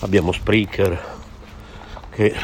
Abbiamo 0.00 0.32
Spreaker 0.32 1.18
che 2.10 2.34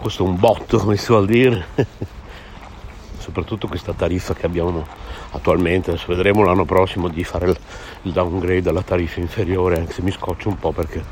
questo 0.00 0.24
è 0.24 0.26
un 0.26 0.38
botto 0.38 0.78
come 0.78 0.96
si 0.96 1.06
vuol 1.08 1.26
dire. 1.26 1.66
Soprattutto 3.18 3.68
questa 3.68 3.92
tariffa 3.92 4.34
che 4.34 4.46
abbiamo 4.46 4.84
attualmente 5.32 5.90
adesso 5.90 6.06
vedremo 6.08 6.44
l'anno 6.44 6.64
prossimo 6.64 7.08
di 7.08 7.24
fare 7.24 7.48
il, 8.02 8.12
downgrade 8.12 8.68
alla 8.68 8.82
tariffa 8.82 9.20
inferiore 9.20 9.78
anche 9.78 9.92
se 9.92 10.02
mi 10.02 10.10
scoccio 10.10 10.48
un 10.48 10.58
po' 10.58 10.72
perché 10.72 11.02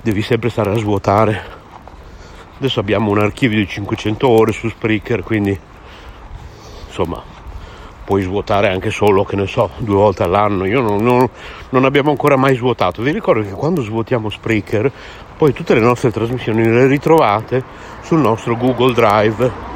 devi 0.00 0.22
sempre 0.22 0.50
stare 0.50 0.70
a 0.70 0.76
svuotare. 0.76 1.60
Adesso 2.58 2.80
abbiamo 2.80 3.10
un 3.10 3.18
archivio 3.18 3.58
di 3.58 3.66
500 3.66 4.28
ore 4.28 4.52
su 4.52 4.68
Spreaker 4.68 5.22
quindi 5.22 5.58
insomma 6.86 7.22
puoi 8.04 8.22
svuotare 8.22 8.68
anche 8.68 8.90
solo 8.90 9.24
che 9.24 9.36
ne 9.36 9.46
so 9.46 9.70
due 9.78 9.94
volte 9.94 10.22
all'anno. 10.24 10.64
Io 10.66 10.80
non, 10.80 11.02
non, 11.02 11.28
non 11.70 11.84
abbiamo 11.84 12.10
ancora 12.10 12.36
mai 12.36 12.56
svuotato. 12.56 13.02
Vi 13.02 13.12
ricordo 13.12 13.42
che 13.42 13.50
quando 13.50 13.82
svuotiamo 13.82 14.28
Spreaker 14.28 14.90
poi 15.36 15.52
tutte 15.52 15.74
le 15.74 15.80
nostre 15.80 16.10
trasmissioni 16.10 16.64
le 16.64 16.86
ritrovate 16.86 17.62
sul 18.02 18.18
nostro 18.18 18.56
Google 18.56 18.92
Drive. 18.92 19.70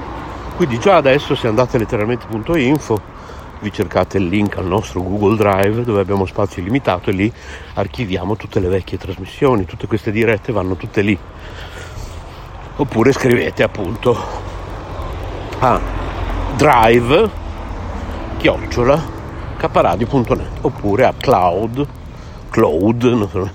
Quindi 0.57 0.79
già 0.79 0.97
adesso 0.97 1.35
se 1.35 1.47
andate 1.47 1.79
letteralmente.info 1.79 3.15
vi 3.61 3.73
cercate 3.73 4.19
il 4.19 4.27
link 4.27 4.57
al 4.59 4.67
nostro 4.67 5.03
Google 5.03 5.37
Drive 5.37 5.83
dove 5.85 6.01
abbiamo 6.01 6.27
spazio 6.27 6.63
illimitato 6.63 7.11
e 7.11 7.13
lì 7.13 7.33
archiviamo 7.75 8.37
tutte 8.37 8.61
le 8.61 8.69
vecchie 8.69 8.99
trasmissioni, 8.99 9.65
tutte 9.65 9.87
queste 9.87 10.11
dirette 10.11 10.53
vanno 10.53 10.77
tutte 10.77 11.01
lì. 11.01 11.19
Oppure 12.77 13.13
scrivete 13.13 13.63
appunto 13.63 14.17
a 15.59 15.81
drive 16.57 17.31
chiocciola 18.37 19.15
caparadio.net 19.57 20.59
oppure 20.61 21.07
a 21.07 21.15
cloud 21.19 21.87
cloud 22.51 23.51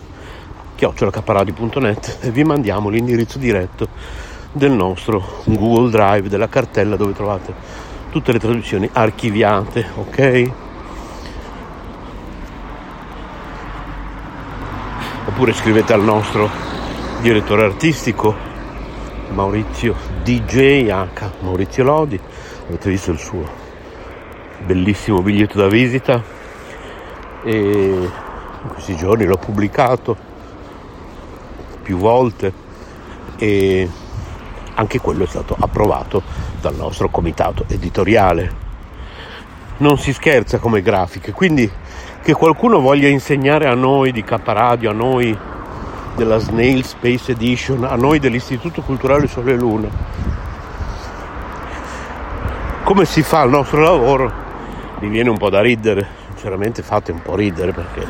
chiocciola 0.76 1.12
caparadio.net 1.12 2.18
e 2.22 2.32
vi 2.32 2.44
mandiamo 2.44 2.90
l'indirizzo 2.90 3.38
diretto 3.38 3.88
del 4.52 4.72
nostro 4.72 5.44
Google 5.46 5.92
Drive 5.92 6.28
della 6.28 6.50
cartella 6.50 6.96
dove 6.96 7.14
trovate 7.14 7.54
tutte 8.12 8.34
le 8.34 8.40
traduzioni 8.40 8.90
archiviate, 8.92 9.86
ok? 9.96 10.52
Oppure 15.28 15.54
scrivete 15.54 15.94
al 15.94 16.04
nostro 16.04 16.50
direttore 17.22 17.64
artistico 17.64 18.36
Maurizio 19.30 19.96
DJ 20.24 20.90
H, 20.90 21.30
Maurizio 21.40 21.86
Lodi, 21.86 22.20
avete 22.68 22.90
visto 22.90 23.12
il 23.12 23.18
suo 23.18 23.48
bellissimo 24.66 25.22
biglietto 25.22 25.58
da 25.58 25.68
visita 25.68 26.22
e 27.44 27.54
in 27.54 28.68
questi 28.68 28.96
giorni 28.98 29.26
l'ho 29.26 29.38
pubblicato 29.38 30.18
più 31.82 31.98
volte 31.98 32.54
e 33.38 33.90
anche 34.76 35.00
quello 35.00 35.24
è 35.24 35.28
stato 35.28 35.56
approvato 35.60 36.22
dal 36.60 36.76
nostro 36.76 37.10
comitato 37.10 37.66
editoriale. 37.68 38.70
Non 39.78 39.98
si 39.98 40.14
scherza 40.14 40.60
come 40.60 40.82
grafiche, 40.82 41.32
quindi 41.32 41.70
che 42.22 42.34
qualcuno 42.34 42.80
voglia 42.80 43.08
insegnare 43.08 43.68
a 43.68 43.74
noi 43.74 44.12
di 44.12 44.24
Caparadio, 44.24 44.92
a 44.92 44.94
noi 44.94 45.38
della 46.16 46.38
Snail 46.38 46.84
Space 46.86 47.32
Edition, 47.32 47.84
a 47.84 47.96
noi 47.96 48.20
dell'Istituto 48.20 48.82
Culturale 48.82 49.28
Sole 49.28 49.54
e 49.54 49.56
Luna, 49.56 49.90
come 52.84 53.06
si 53.06 53.24
fa 53.24 53.44
il 53.44 53.50
nostro 53.50 53.82
lavoro, 53.82 54.32
mi 55.00 55.10
viene 55.10 55.30
un 55.30 55.38
po' 55.38 55.50
da 55.50 55.62
ridere, 55.62 56.06
sinceramente 56.28 56.84
fate 56.84 57.12
un 57.12 57.22
po' 57.22 57.36
ridere 57.36 57.72
perché 57.72 58.06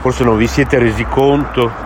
forse 0.00 0.24
non 0.24 0.36
vi 0.36 0.46
siete 0.46 0.78
resi 0.78 1.04
conto 1.04 1.83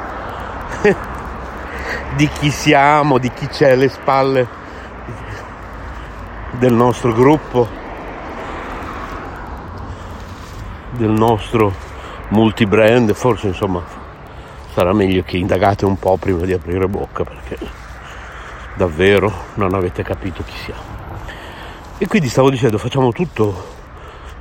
di 2.18 2.28
chi 2.31 2.50
siamo, 2.50 3.18
di 3.18 3.31
chi 3.31 3.46
c'è 3.46 3.70
alle 3.70 3.88
spalle 3.88 4.48
del 6.59 6.72
nostro 6.72 7.12
gruppo, 7.12 7.68
del 10.90 11.11
nostro 11.11 11.72
multibrand, 12.31 13.12
forse 13.12 13.46
insomma 13.46 13.85
sarà 14.72 14.92
meglio 14.92 15.22
che 15.22 15.37
indagate 15.37 15.85
un 15.85 15.96
po' 15.96 16.16
prima 16.16 16.44
di 16.44 16.52
aprire 16.52 16.88
bocca 16.88 17.22
perché 17.22 17.57
davvero 18.74 19.33
non 19.54 19.74
avete 19.74 20.02
capito 20.02 20.42
chi 20.42 20.57
siamo. 20.57 20.96
E 21.98 22.09
quindi 22.09 22.28
stavo 22.28 22.50
dicendo 22.50 22.78
facciamo 22.78 23.12
tutto 23.12 23.76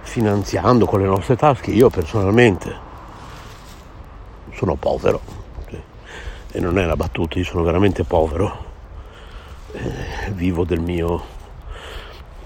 finanziando 0.02 0.88
con 0.88 1.00
le 1.00 1.06
nostre 1.06 1.36
tasche, 1.36 1.70
io 1.70 1.92
personalmente 1.92 2.76
sono 4.52 4.74
povero 4.74 5.37
e 6.58 6.60
non 6.60 6.80
è 6.80 6.84
una 6.84 6.96
battuta, 6.96 7.38
io 7.38 7.46
sono 7.46 7.62
veramente 7.62 8.04
povero, 8.04 8.66
eh, 9.74 10.32
vivo 10.32 10.66
del 10.66 10.80
mio 10.80 11.24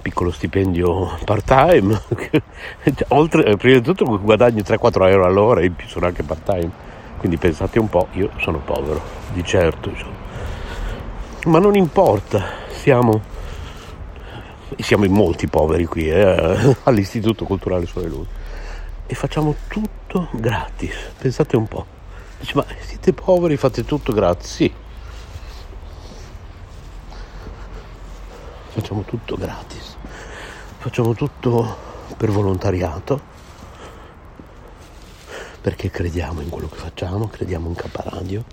piccolo 0.01 0.31
stipendio 0.31 1.17
part 1.23 1.45
time, 1.45 2.01
oltre, 3.09 3.45
eh, 3.45 3.55
prima 3.55 3.77
di 3.77 3.83
tutto 3.83 4.19
guadagno 4.19 4.63
3-4 4.63 5.09
euro 5.09 5.25
all'ora 5.25 5.63
in 5.63 5.73
più 5.75 5.87
sono 5.87 6.07
anche 6.07 6.23
part 6.23 6.43
time, 6.43 6.69
quindi 7.19 7.37
pensate 7.37 7.79
un 7.79 7.87
po', 7.87 8.09
io 8.11 8.31
sono 8.39 8.57
povero, 8.57 9.01
di 9.31 9.45
certo, 9.45 9.87
insomma. 9.87 10.15
ma 11.45 11.59
non 11.59 11.75
importa, 11.75 12.43
siamo, 12.67 13.21
siamo 14.75 15.05
in 15.05 15.13
molti 15.13 15.47
poveri 15.47 15.85
qui 15.85 16.09
eh, 16.09 16.75
all'Istituto 16.83 17.45
Culturale 17.45 17.85
Sole 17.85 18.09
Lune 18.09 18.27
e 19.07 19.15
facciamo 19.15 19.55
tutto 19.69 20.27
gratis, 20.33 21.13
pensate 21.17 21.55
un 21.55 21.67
po'. 21.69 21.99
Dice, 22.41 22.53
ma 22.55 22.65
siete 22.79 23.13
poveri, 23.13 23.55
fate 23.55 23.85
tutto 23.85 24.11
grazie. 24.11 24.49
Sì. 24.49 24.73
Facciamo 28.69 29.03
tutto 29.03 29.35
gratis. 29.35 29.95
Facciamo 30.79 31.13
tutto 31.13 31.77
per 32.17 32.31
volontariato. 32.31 33.29
Perché 35.61 35.91
crediamo 35.91 36.41
in 36.41 36.49
quello 36.49 36.67
che 36.67 36.77
facciamo, 36.77 37.27
crediamo 37.27 37.67
in 37.67 37.75
Caparadio, 37.75 38.45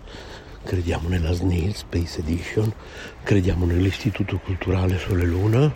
crediamo 0.62 1.08
nella 1.08 1.32
Snail 1.32 1.74
Space 1.74 2.20
Edition, 2.20 2.70
crediamo 3.22 3.64
nell'Istituto 3.64 4.38
Culturale 4.44 4.98
Sole 4.98 5.24
Luna, 5.24 5.72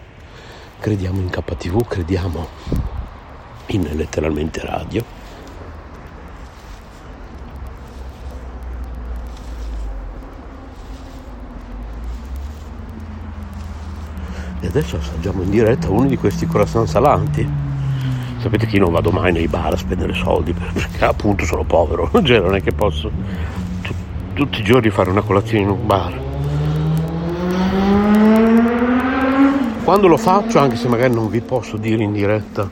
crediamo 0.78 1.22
in 1.22 1.30
KTV, 1.30 1.86
crediamo 1.86 2.46
in 3.68 3.88
letteralmente 3.94 4.60
radio 4.60 5.11
adesso 14.72 14.96
assaggiamo 14.96 15.42
in 15.42 15.50
diretta 15.50 15.90
uno 15.90 16.06
di 16.06 16.16
questi 16.16 16.46
croissant 16.46 16.88
salanti. 16.88 17.46
Sapete 18.38 18.66
che 18.66 18.76
io 18.76 18.84
non 18.84 18.92
vado 18.92 19.10
mai 19.10 19.30
nei 19.30 19.46
bar 19.46 19.74
a 19.74 19.76
spendere 19.76 20.14
soldi 20.14 20.54
perché 20.54 21.04
appunto 21.04 21.44
sono 21.44 21.62
povero. 21.64 22.10
Cioè 22.24 22.40
non 22.40 22.54
è 22.54 22.62
che 22.62 22.72
posso 22.72 23.10
t- 23.82 23.92
tutti 24.32 24.60
i 24.60 24.64
giorni 24.64 24.88
fare 24.88 25.10
una 25.10 25.20
colazione 25.20 25.64
in 25.64 25.68
un 25.68 25.86
bar. 25.86 26.20
Quando 29.84 30.06
lo 30.06 30.16
faccio 30.16 30.58
anche 30.58 30.76
se 30.76 30.88
magari 30.88 31.12
non 31.12 31.28
vi 31.28 31.42
posso 31.42 31.76
dire 31.76 32.02
in 32.02 32.12
diretta 32.12 32.66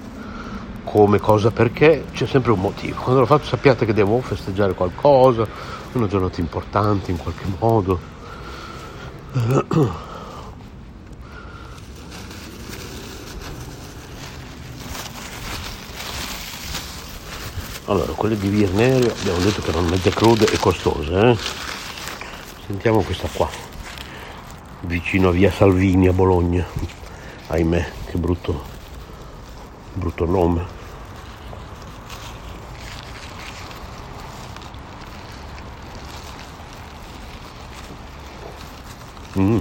come 0.84 1.18
cosa 1.18 1.50
perché 1.50 2.06
c'è 2.12 2.24
sempre 2.24 2.52
un 2.52 2.60
motivo. 2.60 2.98
Quando 3.02 3.20
lo 3.20 3.26
faccio 3.26 3.44
sappiate 3.44 3.84
che 3.84 3.92
devo 3.92 4.18
festeggiare 4.22 4.72
qualcosa 4.72 5.46
una 5.92 6.06
giornata 6.06 6.40
importante 6.40 7.10
in 7.10 7.18
qualche 7.18 7.44
modo 7.58 8.00
Allora, 17.90 18.12
quelle 18.12 18.38
di 18.38 18.48
Virnerio 18.48 19.10
abbiamo 19.10 19.40
detto 19.40 19.62
che 19.62 19.70
erano 19.70 19.88
mezze 19.88 20.10
crude 20.10 20.46
e 20.46 20.56
costose, 20.58 21.12
eh? 21.12 21.36
Sentiamo 22.64 23.02
questa 23.02 23.26
qua, 23.32 23.50
vicino 24.82 25.30
a 25.30 25.32
via 25.32 25.50
Salvini 25.50 26.06
a 26.06 26.12
Bologna. 26.12 26.64
Ahimè, 27.48 27.92
che 28.06 28.16
brutto, 28.16 28.62
brutto 29.94 30.24
nome. 30.24 30.64
Mm. 39.36 39.58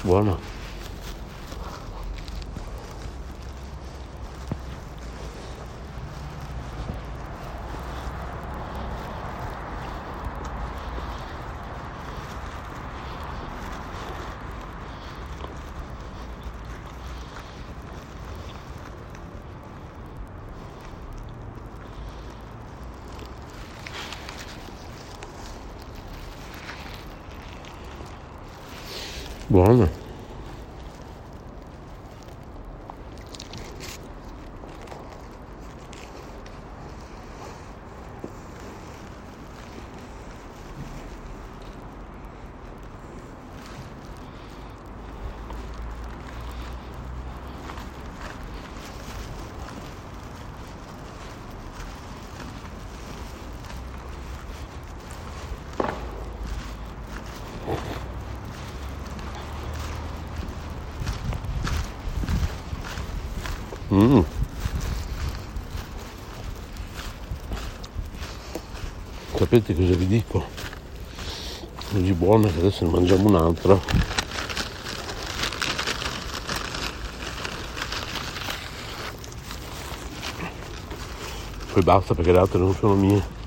Buona. 0.00 0.53
Buona. 29.50 29.88
Mm. 63.94 64.24
Sapete 69.54 69.76
cosa 69.76 69.94
vi 69.94 70.08
dico? 70.08 70.44
Così 71.92 72.12
buona 72.12 72.48
che 72.48 72.58
adesso 72.58 72.84
ne 72.84 72.90
mangiamo 72.90 73.28
un'altra. 73.28 73.78
Poi 81.72 81.82
basta 81.84 82.14
perché 82.14 82.32
le 82.32 82.38
altre 82.38 82.58
non 82.58 82.74
sono 82.74 82.94
mie. 82.94 83.43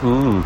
Mm. 0.00 0.42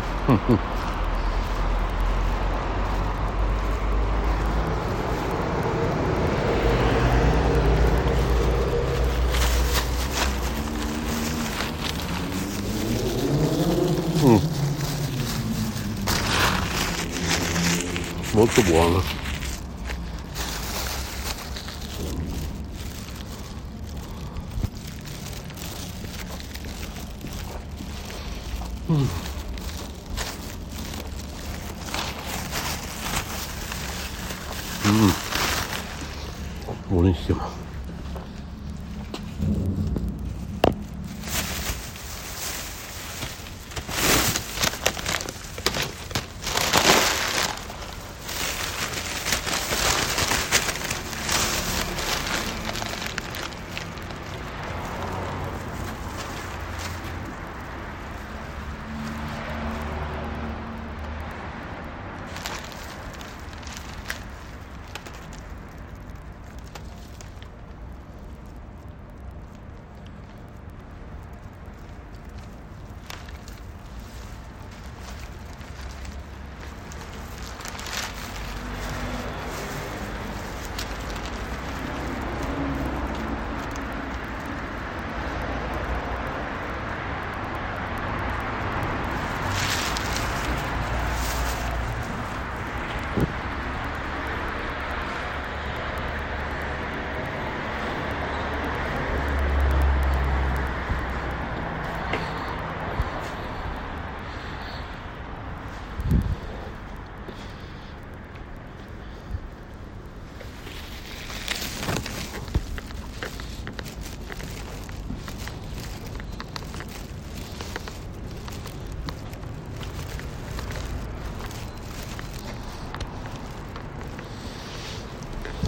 Mm. 14.23 14.39
Molto 18.33 18.61
buona. 18.63 19.22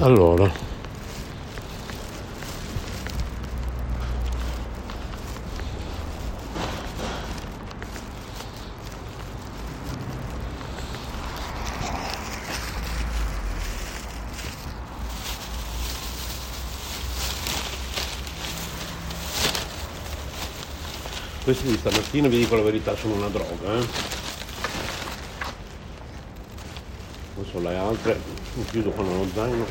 Allora, 0.05 0.47
questi 21.43 21.65
di 21.65 21.77
stamattina 21.77 22.27
vi 22.27 22.37
dico 22.37 22.55
la 22.55 22.61
verità 22.61 22.95
sono 22.95 23.15
una 23.15 23.29
droga, 23.29 23.79
eh. 23.79 24.24
preso 27.55 27.59
le 27.59 27.75
altre 27.77 28.19
mi 28.53 28.65
chiudo 28.65 28.91
con 28.91 29.05
lo 29.05 29.27
zaino. 29.33 29.65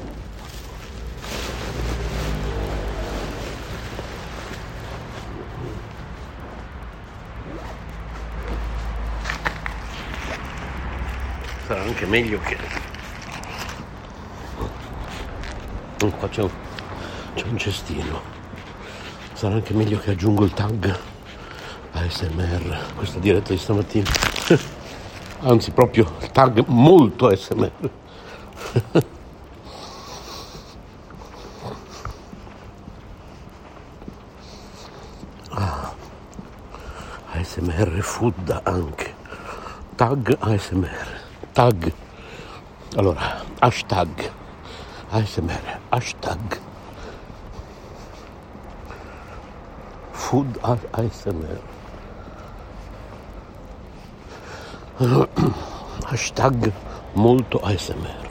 Sarà 11.67 11.83
anche 11.83 12.07
meglio 12.07 12.39
che 12.41 12.57
oh, 16.01 16.11
qua 16.11 16.29
c'è 16.29 16.43
un, 16.43 16.51
c'è 17.35 17.47
un 17.47 17.59
cestino. 17.59 18.33
Sarà 19.33 19.55
anche 19.55 19.73
meglio 19.75 19.99
che 19.99 20.11
aggiungo 20.11 20.45
il 20.45 20.53
tag 20.53 20.99
ASMR 21.93 22.95
questa 22.97 23.19
diretta 23.19 23.53
di 23.53 23.59
stamattina 23.59 24.24
anzi 25.45 25.71
proprio 25.71 26.11
tag 26.33 26.65
molto 26.67 27.27
ASMR 27.29 27.71
ah, 35.51 35.95
food 38.01 38.61
anche. 38.65 39.15
Tag 39.97 40.37
ASMR 40.41 41.21
tag. 41.53 41.93
Allora 42.97 43.43
hashtag. 43.61 44.31
ASMR 45.11 45.79
hashtag. 45.91 46.59
Food 50.11 50.59
ASMR 50.91 51.74
hashtag 56.05 56.73
molto 57.15 57.61
ASMR 57.61 58.31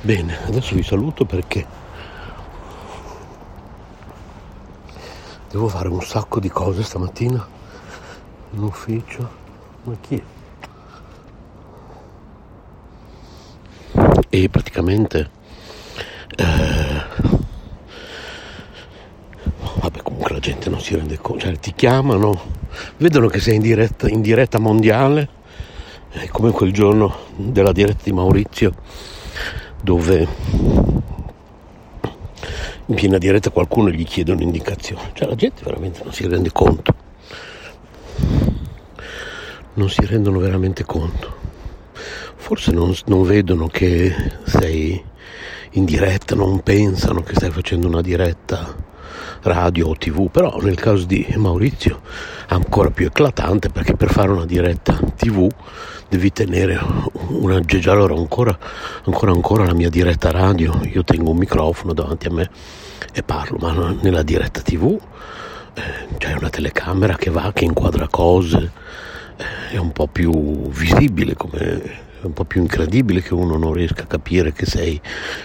bene 0.00 0.44
adesso 0.44 0.74
vi 0.74 0.82
saluto 0.82 1.24
perché 1.24 1.66
devo 5.50 5.68
fare 5.68 5.88
un 5.88 6.02
sacco 6.02 6.38
di 6.38 6.50
cose 6.50 6.82
stamattina 6.82 7.48
in 8.50 8.62
ufficio. 8.62 9.44
Ma 9.84 9.94
chi 10.00 10.16
è? 10.16 10.22
e 14.28 14.48
praticamente 14.50 15.30
eh, 16.36 17.02
vabbè 19.80 20.02
comunque 20.02 20.32
la 20.32 20.40
gente 20.40 20.68
non 20.68 20.80
si 20.80 20.94
rende 20.94 21.18
conto. 21.18 21.46
Cioè 21.46 21.58
ti 21.58 21.72
chiamano 21.74 22.55
vedono 22.98 23.28
che 23.28 23.40
sei 23.40 23.56
in 23.56 23.62
diretta, 23.62 24.08
in 24.08 24.20
diretta 24.20 24.58
mondiale. 24.58 25.28
È 26.10 26.26
come 26.28 26.50
quel 26.50 26.72
giorno 26.72 27.14
della 27.36 27.72
diretta 27.72 28.02
di 28.04 28.12
Maurizio 28.12 28.72
dove 29.82 30.26
in 32.86 32.94
piena 32.94 33.18
diretta 33.18 33.50
qualcuno 33.50 33.90
gli 33.90 34.04
chiede 34.04 34.32
un'indicazione. 34.32 35.10
Cioè 35.12 35.28
la 35.28 35.34
gente 35.34 35.62
veramente 35.64 36.00
non 36.02 36.12
si 36.12 36.26
rende 36.26 36.52
conto. 36.52 36.94
Non 39.74 39.90
si 39.90 40.04
rendono 40.06 40.38
veramente 40.38 40.84
conto. 40.84 41.34
Forse 42.36 42.70
non, 42.70 42.94
non 43.06 43.22
vedono 43.24 43.66
che 43.66 44.14
sei 44.44 45.02
in 45.72 45.84
diretta, 45.84 46.34
non 46.34 46.60
pensano 46.62 47.22
che 47.22 47.34
stai 47.34 47.50
facendo 47.50 47.86
una 47.86 48.00
diretta 48.00 48.74
radio 49.46 49.88
o 49.88 49.96
tv, 49.96 50.30
però 50.30 50.58
nel 50.60 50.76
caso 50.76 51.04
di 51.04 51.26
Maurizio 51.36 52.00
è 52.48 52.54
ancora 52.54 52.90
più 52.90 53.06
eclatante 53.06 53.68
perché 53.70 53.94
per 53.94 54.10
fare 54.10 54.30
una 54.30 54.46
diretta 54.46 54.98
tv 55.16 55.48
devi 56.08 56.32
tenere 56.32 56.78
una 57.28 57.60
già 57.60 57.92
allora 57.92 58.14
ancora, 58.14 58.56
ancora 59.04 59.32
ancora 59.32 59.64
la 59.64 59.74
mia 59.74 59.90
diretta 59.90 60.30
radio, 60.30 60.80
io 60.84 61.02
tengo 61.04 61.30
un 61.30 61.36
microfono 61.36 61.92
davanti 61.92 62.26
a 62.28 62.32
me 62.32 62.50
e 63.12 63.22
parlo, 63.22 63.58
ma 63.60 63.96
nella 64.00 64.22
diretta 64.22 64.60
tv 64.60 64.98
eh, 65.74 65.82
c'è 66.18 66.34
una 66.34 66.48
telecamera 66.48 67.16
che 67.16 67.30
va, 67.30 67.50
che 67.52 67.64
inquadra 67.64 68.08
cose, 68.08 68.70
eh, 69.36 69.74
è 69.74 69.76
un 69.76 69.92
po' 69.92 70.06
più 70.06 70.68
visibile 70.68 71.34
come 71.34 72.04
un 72.22 72.32
po' 72.32 72.44
più 72.44 72.60
incredibile 72.60 73.22
che 73.22 73.34
uno 73.34 73.56
non 73.56 73.72
riesca 73.72 74.02
a 74.02 74.06
capire 74.06 74.52
che 74.52 74.66
sei 74.66 75.00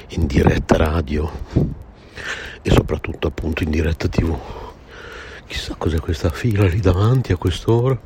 in 0.10 0.26
diretta 0.26 0.78
radio 0.78 1.30
e 2.62 2.72
soprattutto 2.72 3.28
appunto 3.28 3.64
in 3.64 3.72
diretta 3.72 4.08
tv. 4.08 4.38
Chissà 5.48 5.76
cos'è 5.76 6.00
questa 6.00 6.30
fila 6.30 6.68
lì 6.68 6.80
davanti 6.80 7.32
a 7.32 7.38
quest'ora. 7.38 8.00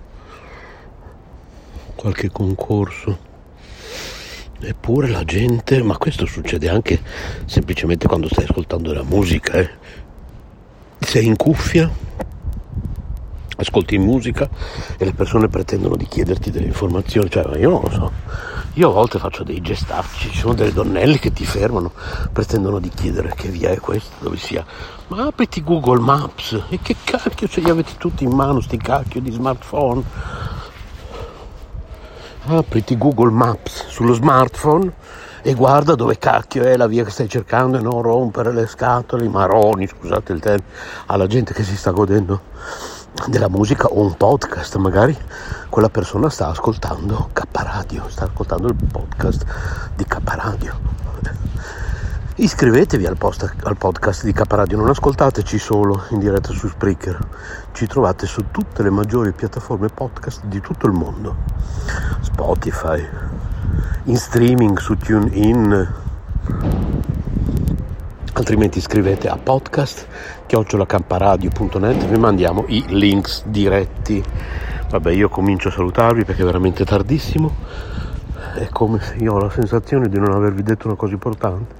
Qualche 1.96 2.30
concorso. 2.30 3.34
Eppure 4.60 5.10
la 5.10 5.24
gente, 5.24 5.84
ma 5.84 5.98
questo 5.98 6.26
succede 6.26 6.70
anche 6.70 7.00
semplicemente 7.46 8.08
quando 8.08 8.28
stai 8.28 8.46
ascoltando 8.46 8.94
la 8.94 9.04
musica, 9.04 9.54
eh. 9.54 9.70
Sei 11.00 11.26
in 11.26 11.36
cuffia, 11.36 11.92
ascolti 13.66 13.98
musica 13.98 14.48
e 14.98 15.06
le 15.06 15.14
persone 15.14 15.48
pretendono 15.48 15.96
di 15.96 16.06
chiederti 16.06 16.52
delle 16.52 16.68
informazioni, 16.68 17.30
cioè 17.30 17.58
io 17.58 17.70
non 17.70 17.82
lo 17.82 17.90
so 17.90 18.56
io 18.78 18.90
a 18.90 18.92
volte 18.92 19.20
faccio 19.20 19.44
dei 19.44 19.62
gestacci, 19.62 20.32
ci 20.32 20.38
sono 20.38 20.54
delle 20.54 20.74
donnelle 20.74 21.18
che 21.18 21.32
ti 21.32 21.46
fermano, 21.46 21.94
pretendono 22.34 22.80
di 22.80 22.90
chiedere 22.90 23.32
che 23.34 23.48
via 23.48 23.70
è 23.70 23.80
questa, 23.80 24.16
dove 24.20 24.36
sia. 24.36 24.66
Ma 25.08 25.28
apriti 25.28 25.64
Google 25.64 26.02
Maps 26.02 26.62
e 26.68 26.80
che 26.82 26.98
cacchio 27.02 27.48
ce 27.48 27.62
li 27.62 27.70
avete 27.70 27.94
tutti 27.98 28.26
in 28.26 28.32
mano, 28.32 28.60
sti 28.60 28.78
cacchio 28.78 29.22
di 29.22 29.32
smartphone. 29.32 30.04
Apriti 32.48 32.98
Google 32.98 33.32
Maps 33.32 33.88
sullo 33.88 34.14
smartphone 34.14 34.92
e 35.42 35.54
guarda 35.54 35.96
dove 35.96 36.18
cacchio 36.18 36.64
è 36.64 36.76
la 36.76 36.88
via 36.88 37.06
che 37.06 37.12
stai 37.12 37.30
cercando 37.30 37.78
e 37.78 37.82
non 37.82 38.02
rompere 38.02 38.52
le 38.52 38.68
scatole, 38.68 39.24
i 39.24 39.30
maroni, 39.30 39.88
scusate 39.88 40.34
il 40.34 40.42
termine, 40.42 40.68
alla 41.06 41.28
gente 41.28 41.54
che 41.54 41.64
si 41.64 41.78
sta 41.78 41.92
godendo 41.92 42.94
della 43.28 43.50
musica 43.50 43.88
o 43.88 44.02
un 44.02 44.16
podcast, 44.16 44.76
magari 44.76 45.18
quella 45.70 45.90
persona 45.90 46.30
sta 46.30 46.50
ascoltando 46.50 47.30
K 47.34 47.44
Radio, 47.52 48.08
sta 48.10 48.26
ascoltando 48.26 48.68
il 48.68 48.76
podcast 48.76 49.46
di 49.96 50.06
K 50.06 50.18
Radio. 50.24 50.94
Iscrivetevi 52.38 53.06
al, 53.06 53.16
post, 53.16 53.50
al 53.64 53.78
podcast 53.78 54.26
di 54.26 54.34
K 54.34 54.42
Radio, 54.46 54.78
non 54.78 54.90
ascoltateci 54.90 55.58
solo 55.58 56.04
in 56.10 56.20
diretta 56.20 56.52
su 56.52 56.68
Spreaker, 56.68 57.18
ci 57.72 57.88
trovate 57.88 58.26
su 58.26 58.52
tutte 58.52 58.84
le 58.84 58.90
maggiori 58.90 59.32
piattaforme 59.32 59.88
podcast 59.88 60.44
di 60.44 60.60
tutto 60.60 60.86
il 60.86 60.92
mondo, 60.92 61.38
Spotify, 62.20 63.08
in 64.04 64.18
streaming 64.18 64.78
su 64.78 64.98
TuneIn, 64.98 65.94
altrimenti 68.38 68.82
scrivete 68.82 69.30
a 69.30 69.38
podcast 69.38 70.08
chiocciolacamparadio.net 70.46 72.06
vi 72.06 72.18
mandiamo 72.18 72.66
i 72.68 72.84
links 72.90 73.46
diretti. 73.46 74.22
Vabbè 74.90 75.12
io 75.12 75.30
comincio 75.30 75.70
a 75.70 75.72
salutarvi 75.72 76.26
perché 76.26 76.42
è 76.42 76.46
veramente 76.46 76.84
tardissimo. 76.84 77.54
È 78.56 78.68
come 78.70 79.00
se 79.00 79.16
io 79.16 79.34
ho 79.34 79.40
la 79.40 79.50
sensazione 79.50 80.10
di 80.10 80.20
non 80.20 80.34
avervi 80.34 80.64
detto 80.64 80.88
una 80.88 80.98
cosa 80.98 81.14
importante. 81.14 81.76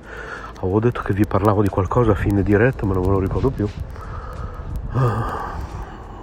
Avevo 0.62 0.80
detto 0.80 1.02
che 1.02 1.14
vi 1.14 1.26
parlavo 1.26 1.62
di 1.62 1.68
qualcosa 1.68 2.12
a 2.12 2.16
fine 2.16 2.42
diretta 2.42 2.86
ma 2.86 2.94
non 2.94 3.04
me 3.04 3.10
lo 3.10 3.20
ricordo 3.20 3.50
più. 3.50 3.68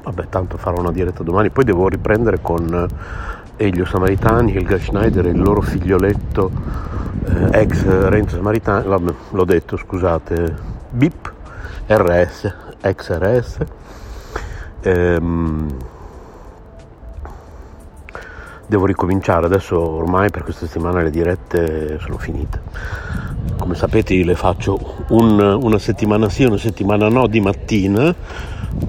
Vabbè 0.02 0.28
tanto 0.30 0.56
farò 0.56 0.80
una 0.80 0.92
diretta 0.92 1.22
domani 1.22 1.50
poi 1.50 1.64
devo 1.64 1.88
riprendere 1.88 2.40
con 2.40 2.88
Elio 3.62 3.84
Samaritani 3.84 4.54
Helga 4.56 4.78
Schneider 4.78 5.26
e 5.26 5.30
il 5.30 5.40
loro 5.40 5.60
figlioletto 5.60 6.50
eh, 7.26 7.60
ex 7.60 7.84
Renzo 7.84 8.36
Samaritani 8.36 8.88
vabbè 8.88 9.14
l'ho 9.30 9.44
detto 9.44 9.76
scusate 9.76 10.54
BIP 10.90 11.32
RS 11.86 12.54
ex 12.80 13.18
RS 13.18 13.58
ehm, 14.80 15.76
devo 18.72 18.86
ricominciare 18.86 19.44
adesso 19.44 19.78
ormai 19.78 20.30
per 20.30 20.44
questa 20.44 20.66
settimana 20.66 21.02
le 21.02 21.10
dirette 21.10 21.98
sono 22.00 22.16
finite. 22.16 22.60
Come 23.58 23.74
sapete 23.74 24.14
io 24.14 24.24
le 24.24 24.34
faccio 24.34 25.04
un, 25.08 25.38
una 25.38 25.78
settimana 25.78 26.30
sì 26.30 26.44
una 26.44 26.56
settimana 26.56 27.08
no 27.08 27.26
di 27.26 27.40
mattina 27.40 28.14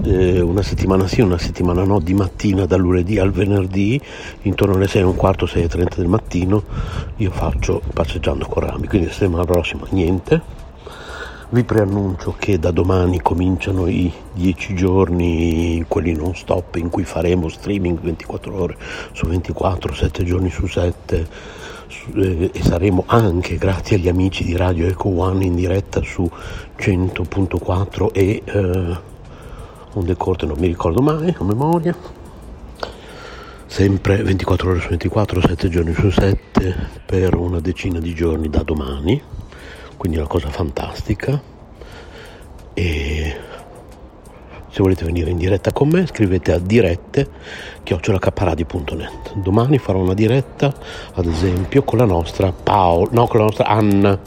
eh, 0.04 0.40
una 0.40 0.62
settimana 0.62 1.06
sì 1.06 1.20
una 1.20 1.36
settimana 1.36 1.84
no 1.84 2.00
di 2.00 2.14
mattina 2.14 2.64
dal 2.64 2.80
lunedì 2.80 3.18
al 3.18 3.30
venerdì 3.30 4.00
intorno 4.42 4.76
alle 4.76 4.88
6 4.88 5.02
e 5.02 5.04
un 5.04 5.16
quarto 5.16 5.44
6 5.44 5.62
e 5.62 5.68
30 5.68 5.96
del 5.96 6.08
mattino 6.08 6.62
io 7.16 7.30
faccio 7.30 7.82
passeggiando 7.92 8.46
con 8.46 8.62
rami. 8.64 8.86
Quindi 8.86 9.10
settimana 9.10 9.44
prossima 9.44 9.86
niente 9.90 10.53
vi 11.54 11.62
preannuncio 11.62 12.34
che 12.36 12.58
da 12.58 12.72
domani 12.72 13.22
cominciano 13.22 13.86
i 13.86 14.12
10 14.32 14.74
giorni, 14.74 15.84
quelli 15.86 16.12
non 16.12 16.34
stop, 16.34 16.74
in 16.74 16.90
cui 16.90 17.04
faremo 17.04 17.48
streaming 17.48 18.00
24 18.00 18.60
ore 18.60 18.76
su 19.12 19.24
24, 19.26 19.94
7 19.94 20.24
giorni 20.24 20.50
su 20.50 20.66
7 20.66 21.28
eh, 22.16 22.50
e 22.52 22.60
saremo 22.60 23.04
anche, 23.06 23.56
grazie 23.56 23.96
agli 23.96 24.08
amici 24.08 24.42
di 24.42 24.56
Radio 24.56 24.88
Eco 24.88 25.10
One, 25.10 25.44
in 25.44 25.54
diretta 25.54 26.02
su 26.02 26.28
100.4 26.76 28.08
e 28.10 28.42
eh, 28.44 28.98
onde 29.92 30.16
corte 30.16 30.46
non 30.46 30.58
mi 30.58 30.66
ricordo 30.66 31.02
mai 31.02 31.32
a 31.38 31.44
memoria. 31.44 31.94
Sempre 33.66 34.24
24 34.24 34.70
ore 34.70 34.80
su 34.80 34.88
24, 34.88 35.40
7 35.40 35.68
giorni 35.68 35.94
su 35.94 36.10
7 36.10 36.88
per 37.06 37.36
una 37.36 37.60
decina 37.60 38.00
di 38.00 38.12
giorni 38.12 38.48
da 38.48 38.64
domani 38.64 39.33
quindi 39.96 40.18
una 40.18 40.26
cosa 40.26 40.48
fantastica 40.48 41.40
e 42.74 43.36
Se 44.74 44.82
volete 44.82 45.04
venire 45.04 45.30
in 45.30 45.38
diretta 45.38 45.72
con 45.72 45.88
me 45.88 46.04
scrivete 46.04 46.50
a 46.50 46.58
dirette 46.58 47.28
chiocciolacaparadi.net. 47.84 49.34
Domani 49.34 49.78
farò 49.78 50.00
una 50.00 50.14
diretta, 50.14 50.74
ad 51.14 51.26
esempio, 51.26 51.84
con 51.84 51.98
la 51.98 52.06
nostra 52.06 52.50
Paola, 52.50 53.08
no, 53.12 53.28
con 53.28 53.38
la 53.38 53.44
nostra 53.44 53.66
Anna. 53.66 54.18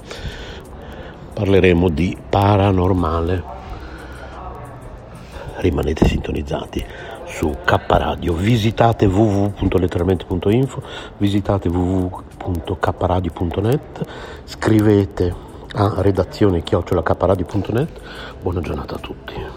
Parleremo 1.33 1.89
di 1.89 2.17
paranormale. 2.29 3.43
Rimanete 5.57 6.07
sintonizzati 6.07 6.81
su 7.25 7.53
K 7.65 7.81
Radio, 7.85 8.31
visitate 8.31 9.05
www.letteralmente.info, 9.05 10.81
visitate 11.17 11.67
www.kradio.net, 11.67 14.07
scrivete 14.45 15.46
a 15.79 16.01
redazione 16.01 16.63
chiocciolacaparadio.net. 16.63 18.01
Buona 18.41 18.61
giornata 18.61 18.95
a 18.95 18.99
tutti. 18.99 19.56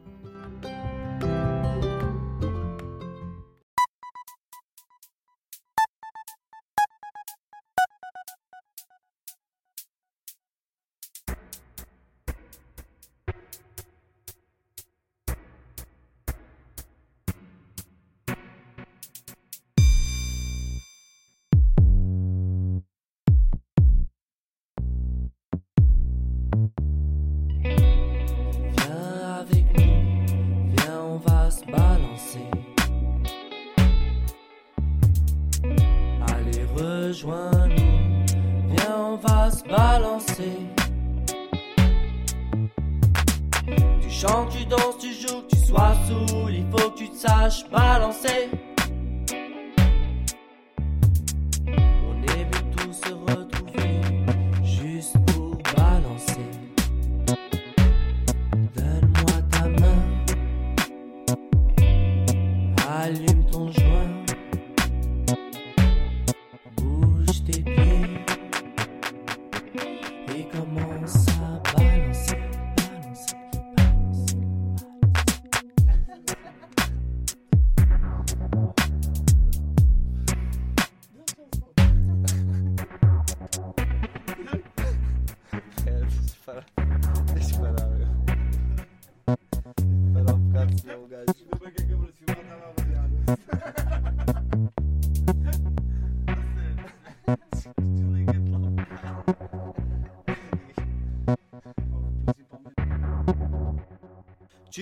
il 46.49 46.65
faut 46.71 46.89
que 46.91 46.97
tu 46.97 47.09
te 47.09 47.15
saches 47.15 47.65
balancer. 47.69 48.49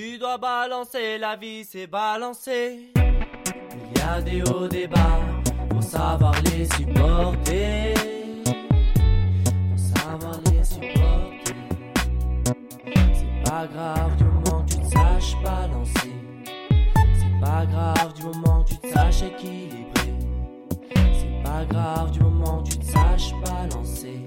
Tu 0.01 0.17
dois 0.17 0.37
balancer, 0.37 1.17
la 1.17 1.35
vie 1.35 1.65
c'est 1.65 1.85
balancer. 1.85 2.93
Il 2.95 3.97
y 3.97 4.01
a 4.01 4.21
des 4.21 4.41
hauts, 4.43 4.65
des 4.65 4.87
bas, 4.87 5.19
faut 5.73 5.81
savoir 5.81 6.33
les 6.43 6.63
supporter. 6.77 7.93
Faut 8.45 9.99
savoir 9.99 10.39
les 10.45 10.63
supporter. 10.63 11.53
C'est 13.13 13.43
pas 13.43 13.67
grave 13.67 14.15
du 14.15 14.23
moment 14.23 14.63
que 14.63 14.71
tu 14.71 14.79
te 14.79 14.87
saches 14.87 15.35
balancer. 15.43 16.13
C'est 16.95 17.41
pas 17.41 17.65
grave 17.65 18.13
du 18.13 18.23
moment 18.23 18.63
que 18.63 18.69
tu 18.69 18.77
te 18.77 18.87
saches 18.87 19.23
équilibrer. 19.23 20.13
C'est 20.95 21.43
pas 21.43 21.65
grave 21.65 22.11
du 22.11 22.21
moment 22.21 22.63
que 22.63 22.69
tu 22.69 22.77
te 22.77 22.85
saches 22.85 23.33
balancer. 23.43 24.21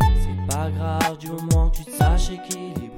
C'est 0.00 0.56
pas 0.56 0.70
grave 0.70 1.18
du 1.18 1.28
moment 1.28 1.68
que 1.68 1.76
tu 1.76 1.84
te 1.84 1.90
saches 1.90 2.30
équilibrer. 2.30 2.93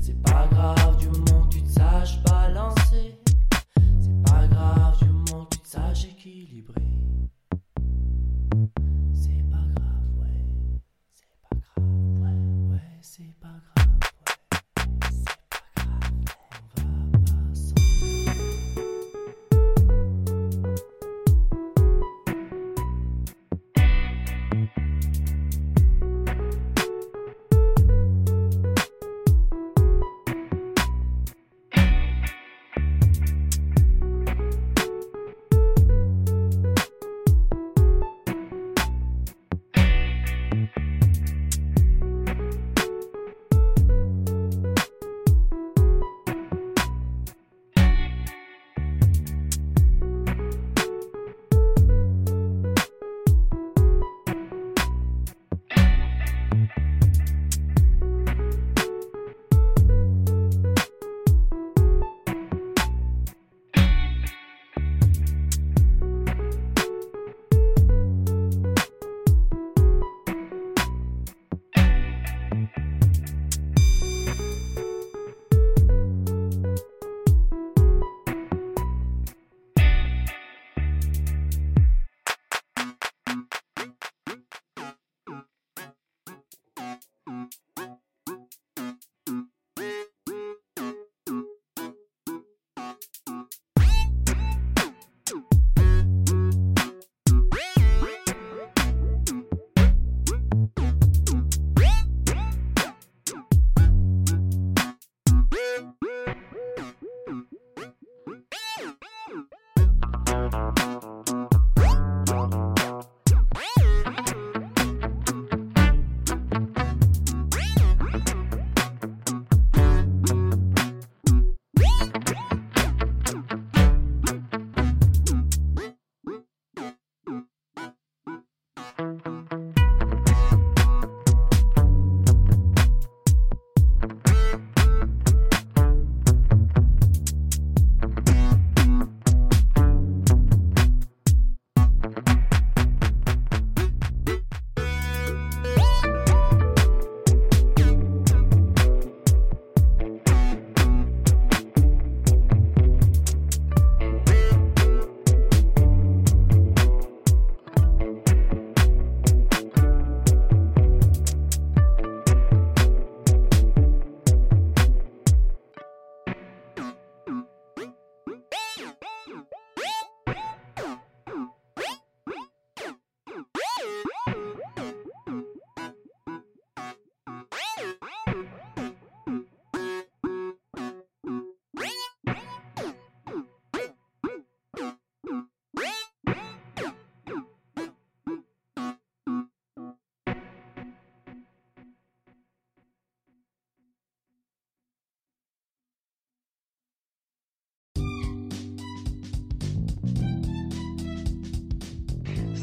C'est 0.00 0.22
pas 0.22 0.46
grave 0.50 0.96
du 0.98 1.06
moment 1.08 1.46
que 1.46 1.54
tu 1.54 1.62
te 1.62 1.70
saches 1.70 2.22
balancer. 2.22 3.18
C'est 4.00 4.22
pas 4.24 4.46
grave 4.48 4.98
du 5.02 5.08
moment 5.08 5.46
que 5.46 5.56
tu 5.56 5.62
te 5.62 5.68
saches 5.68 6.04
équilibrer. 6.06 6.99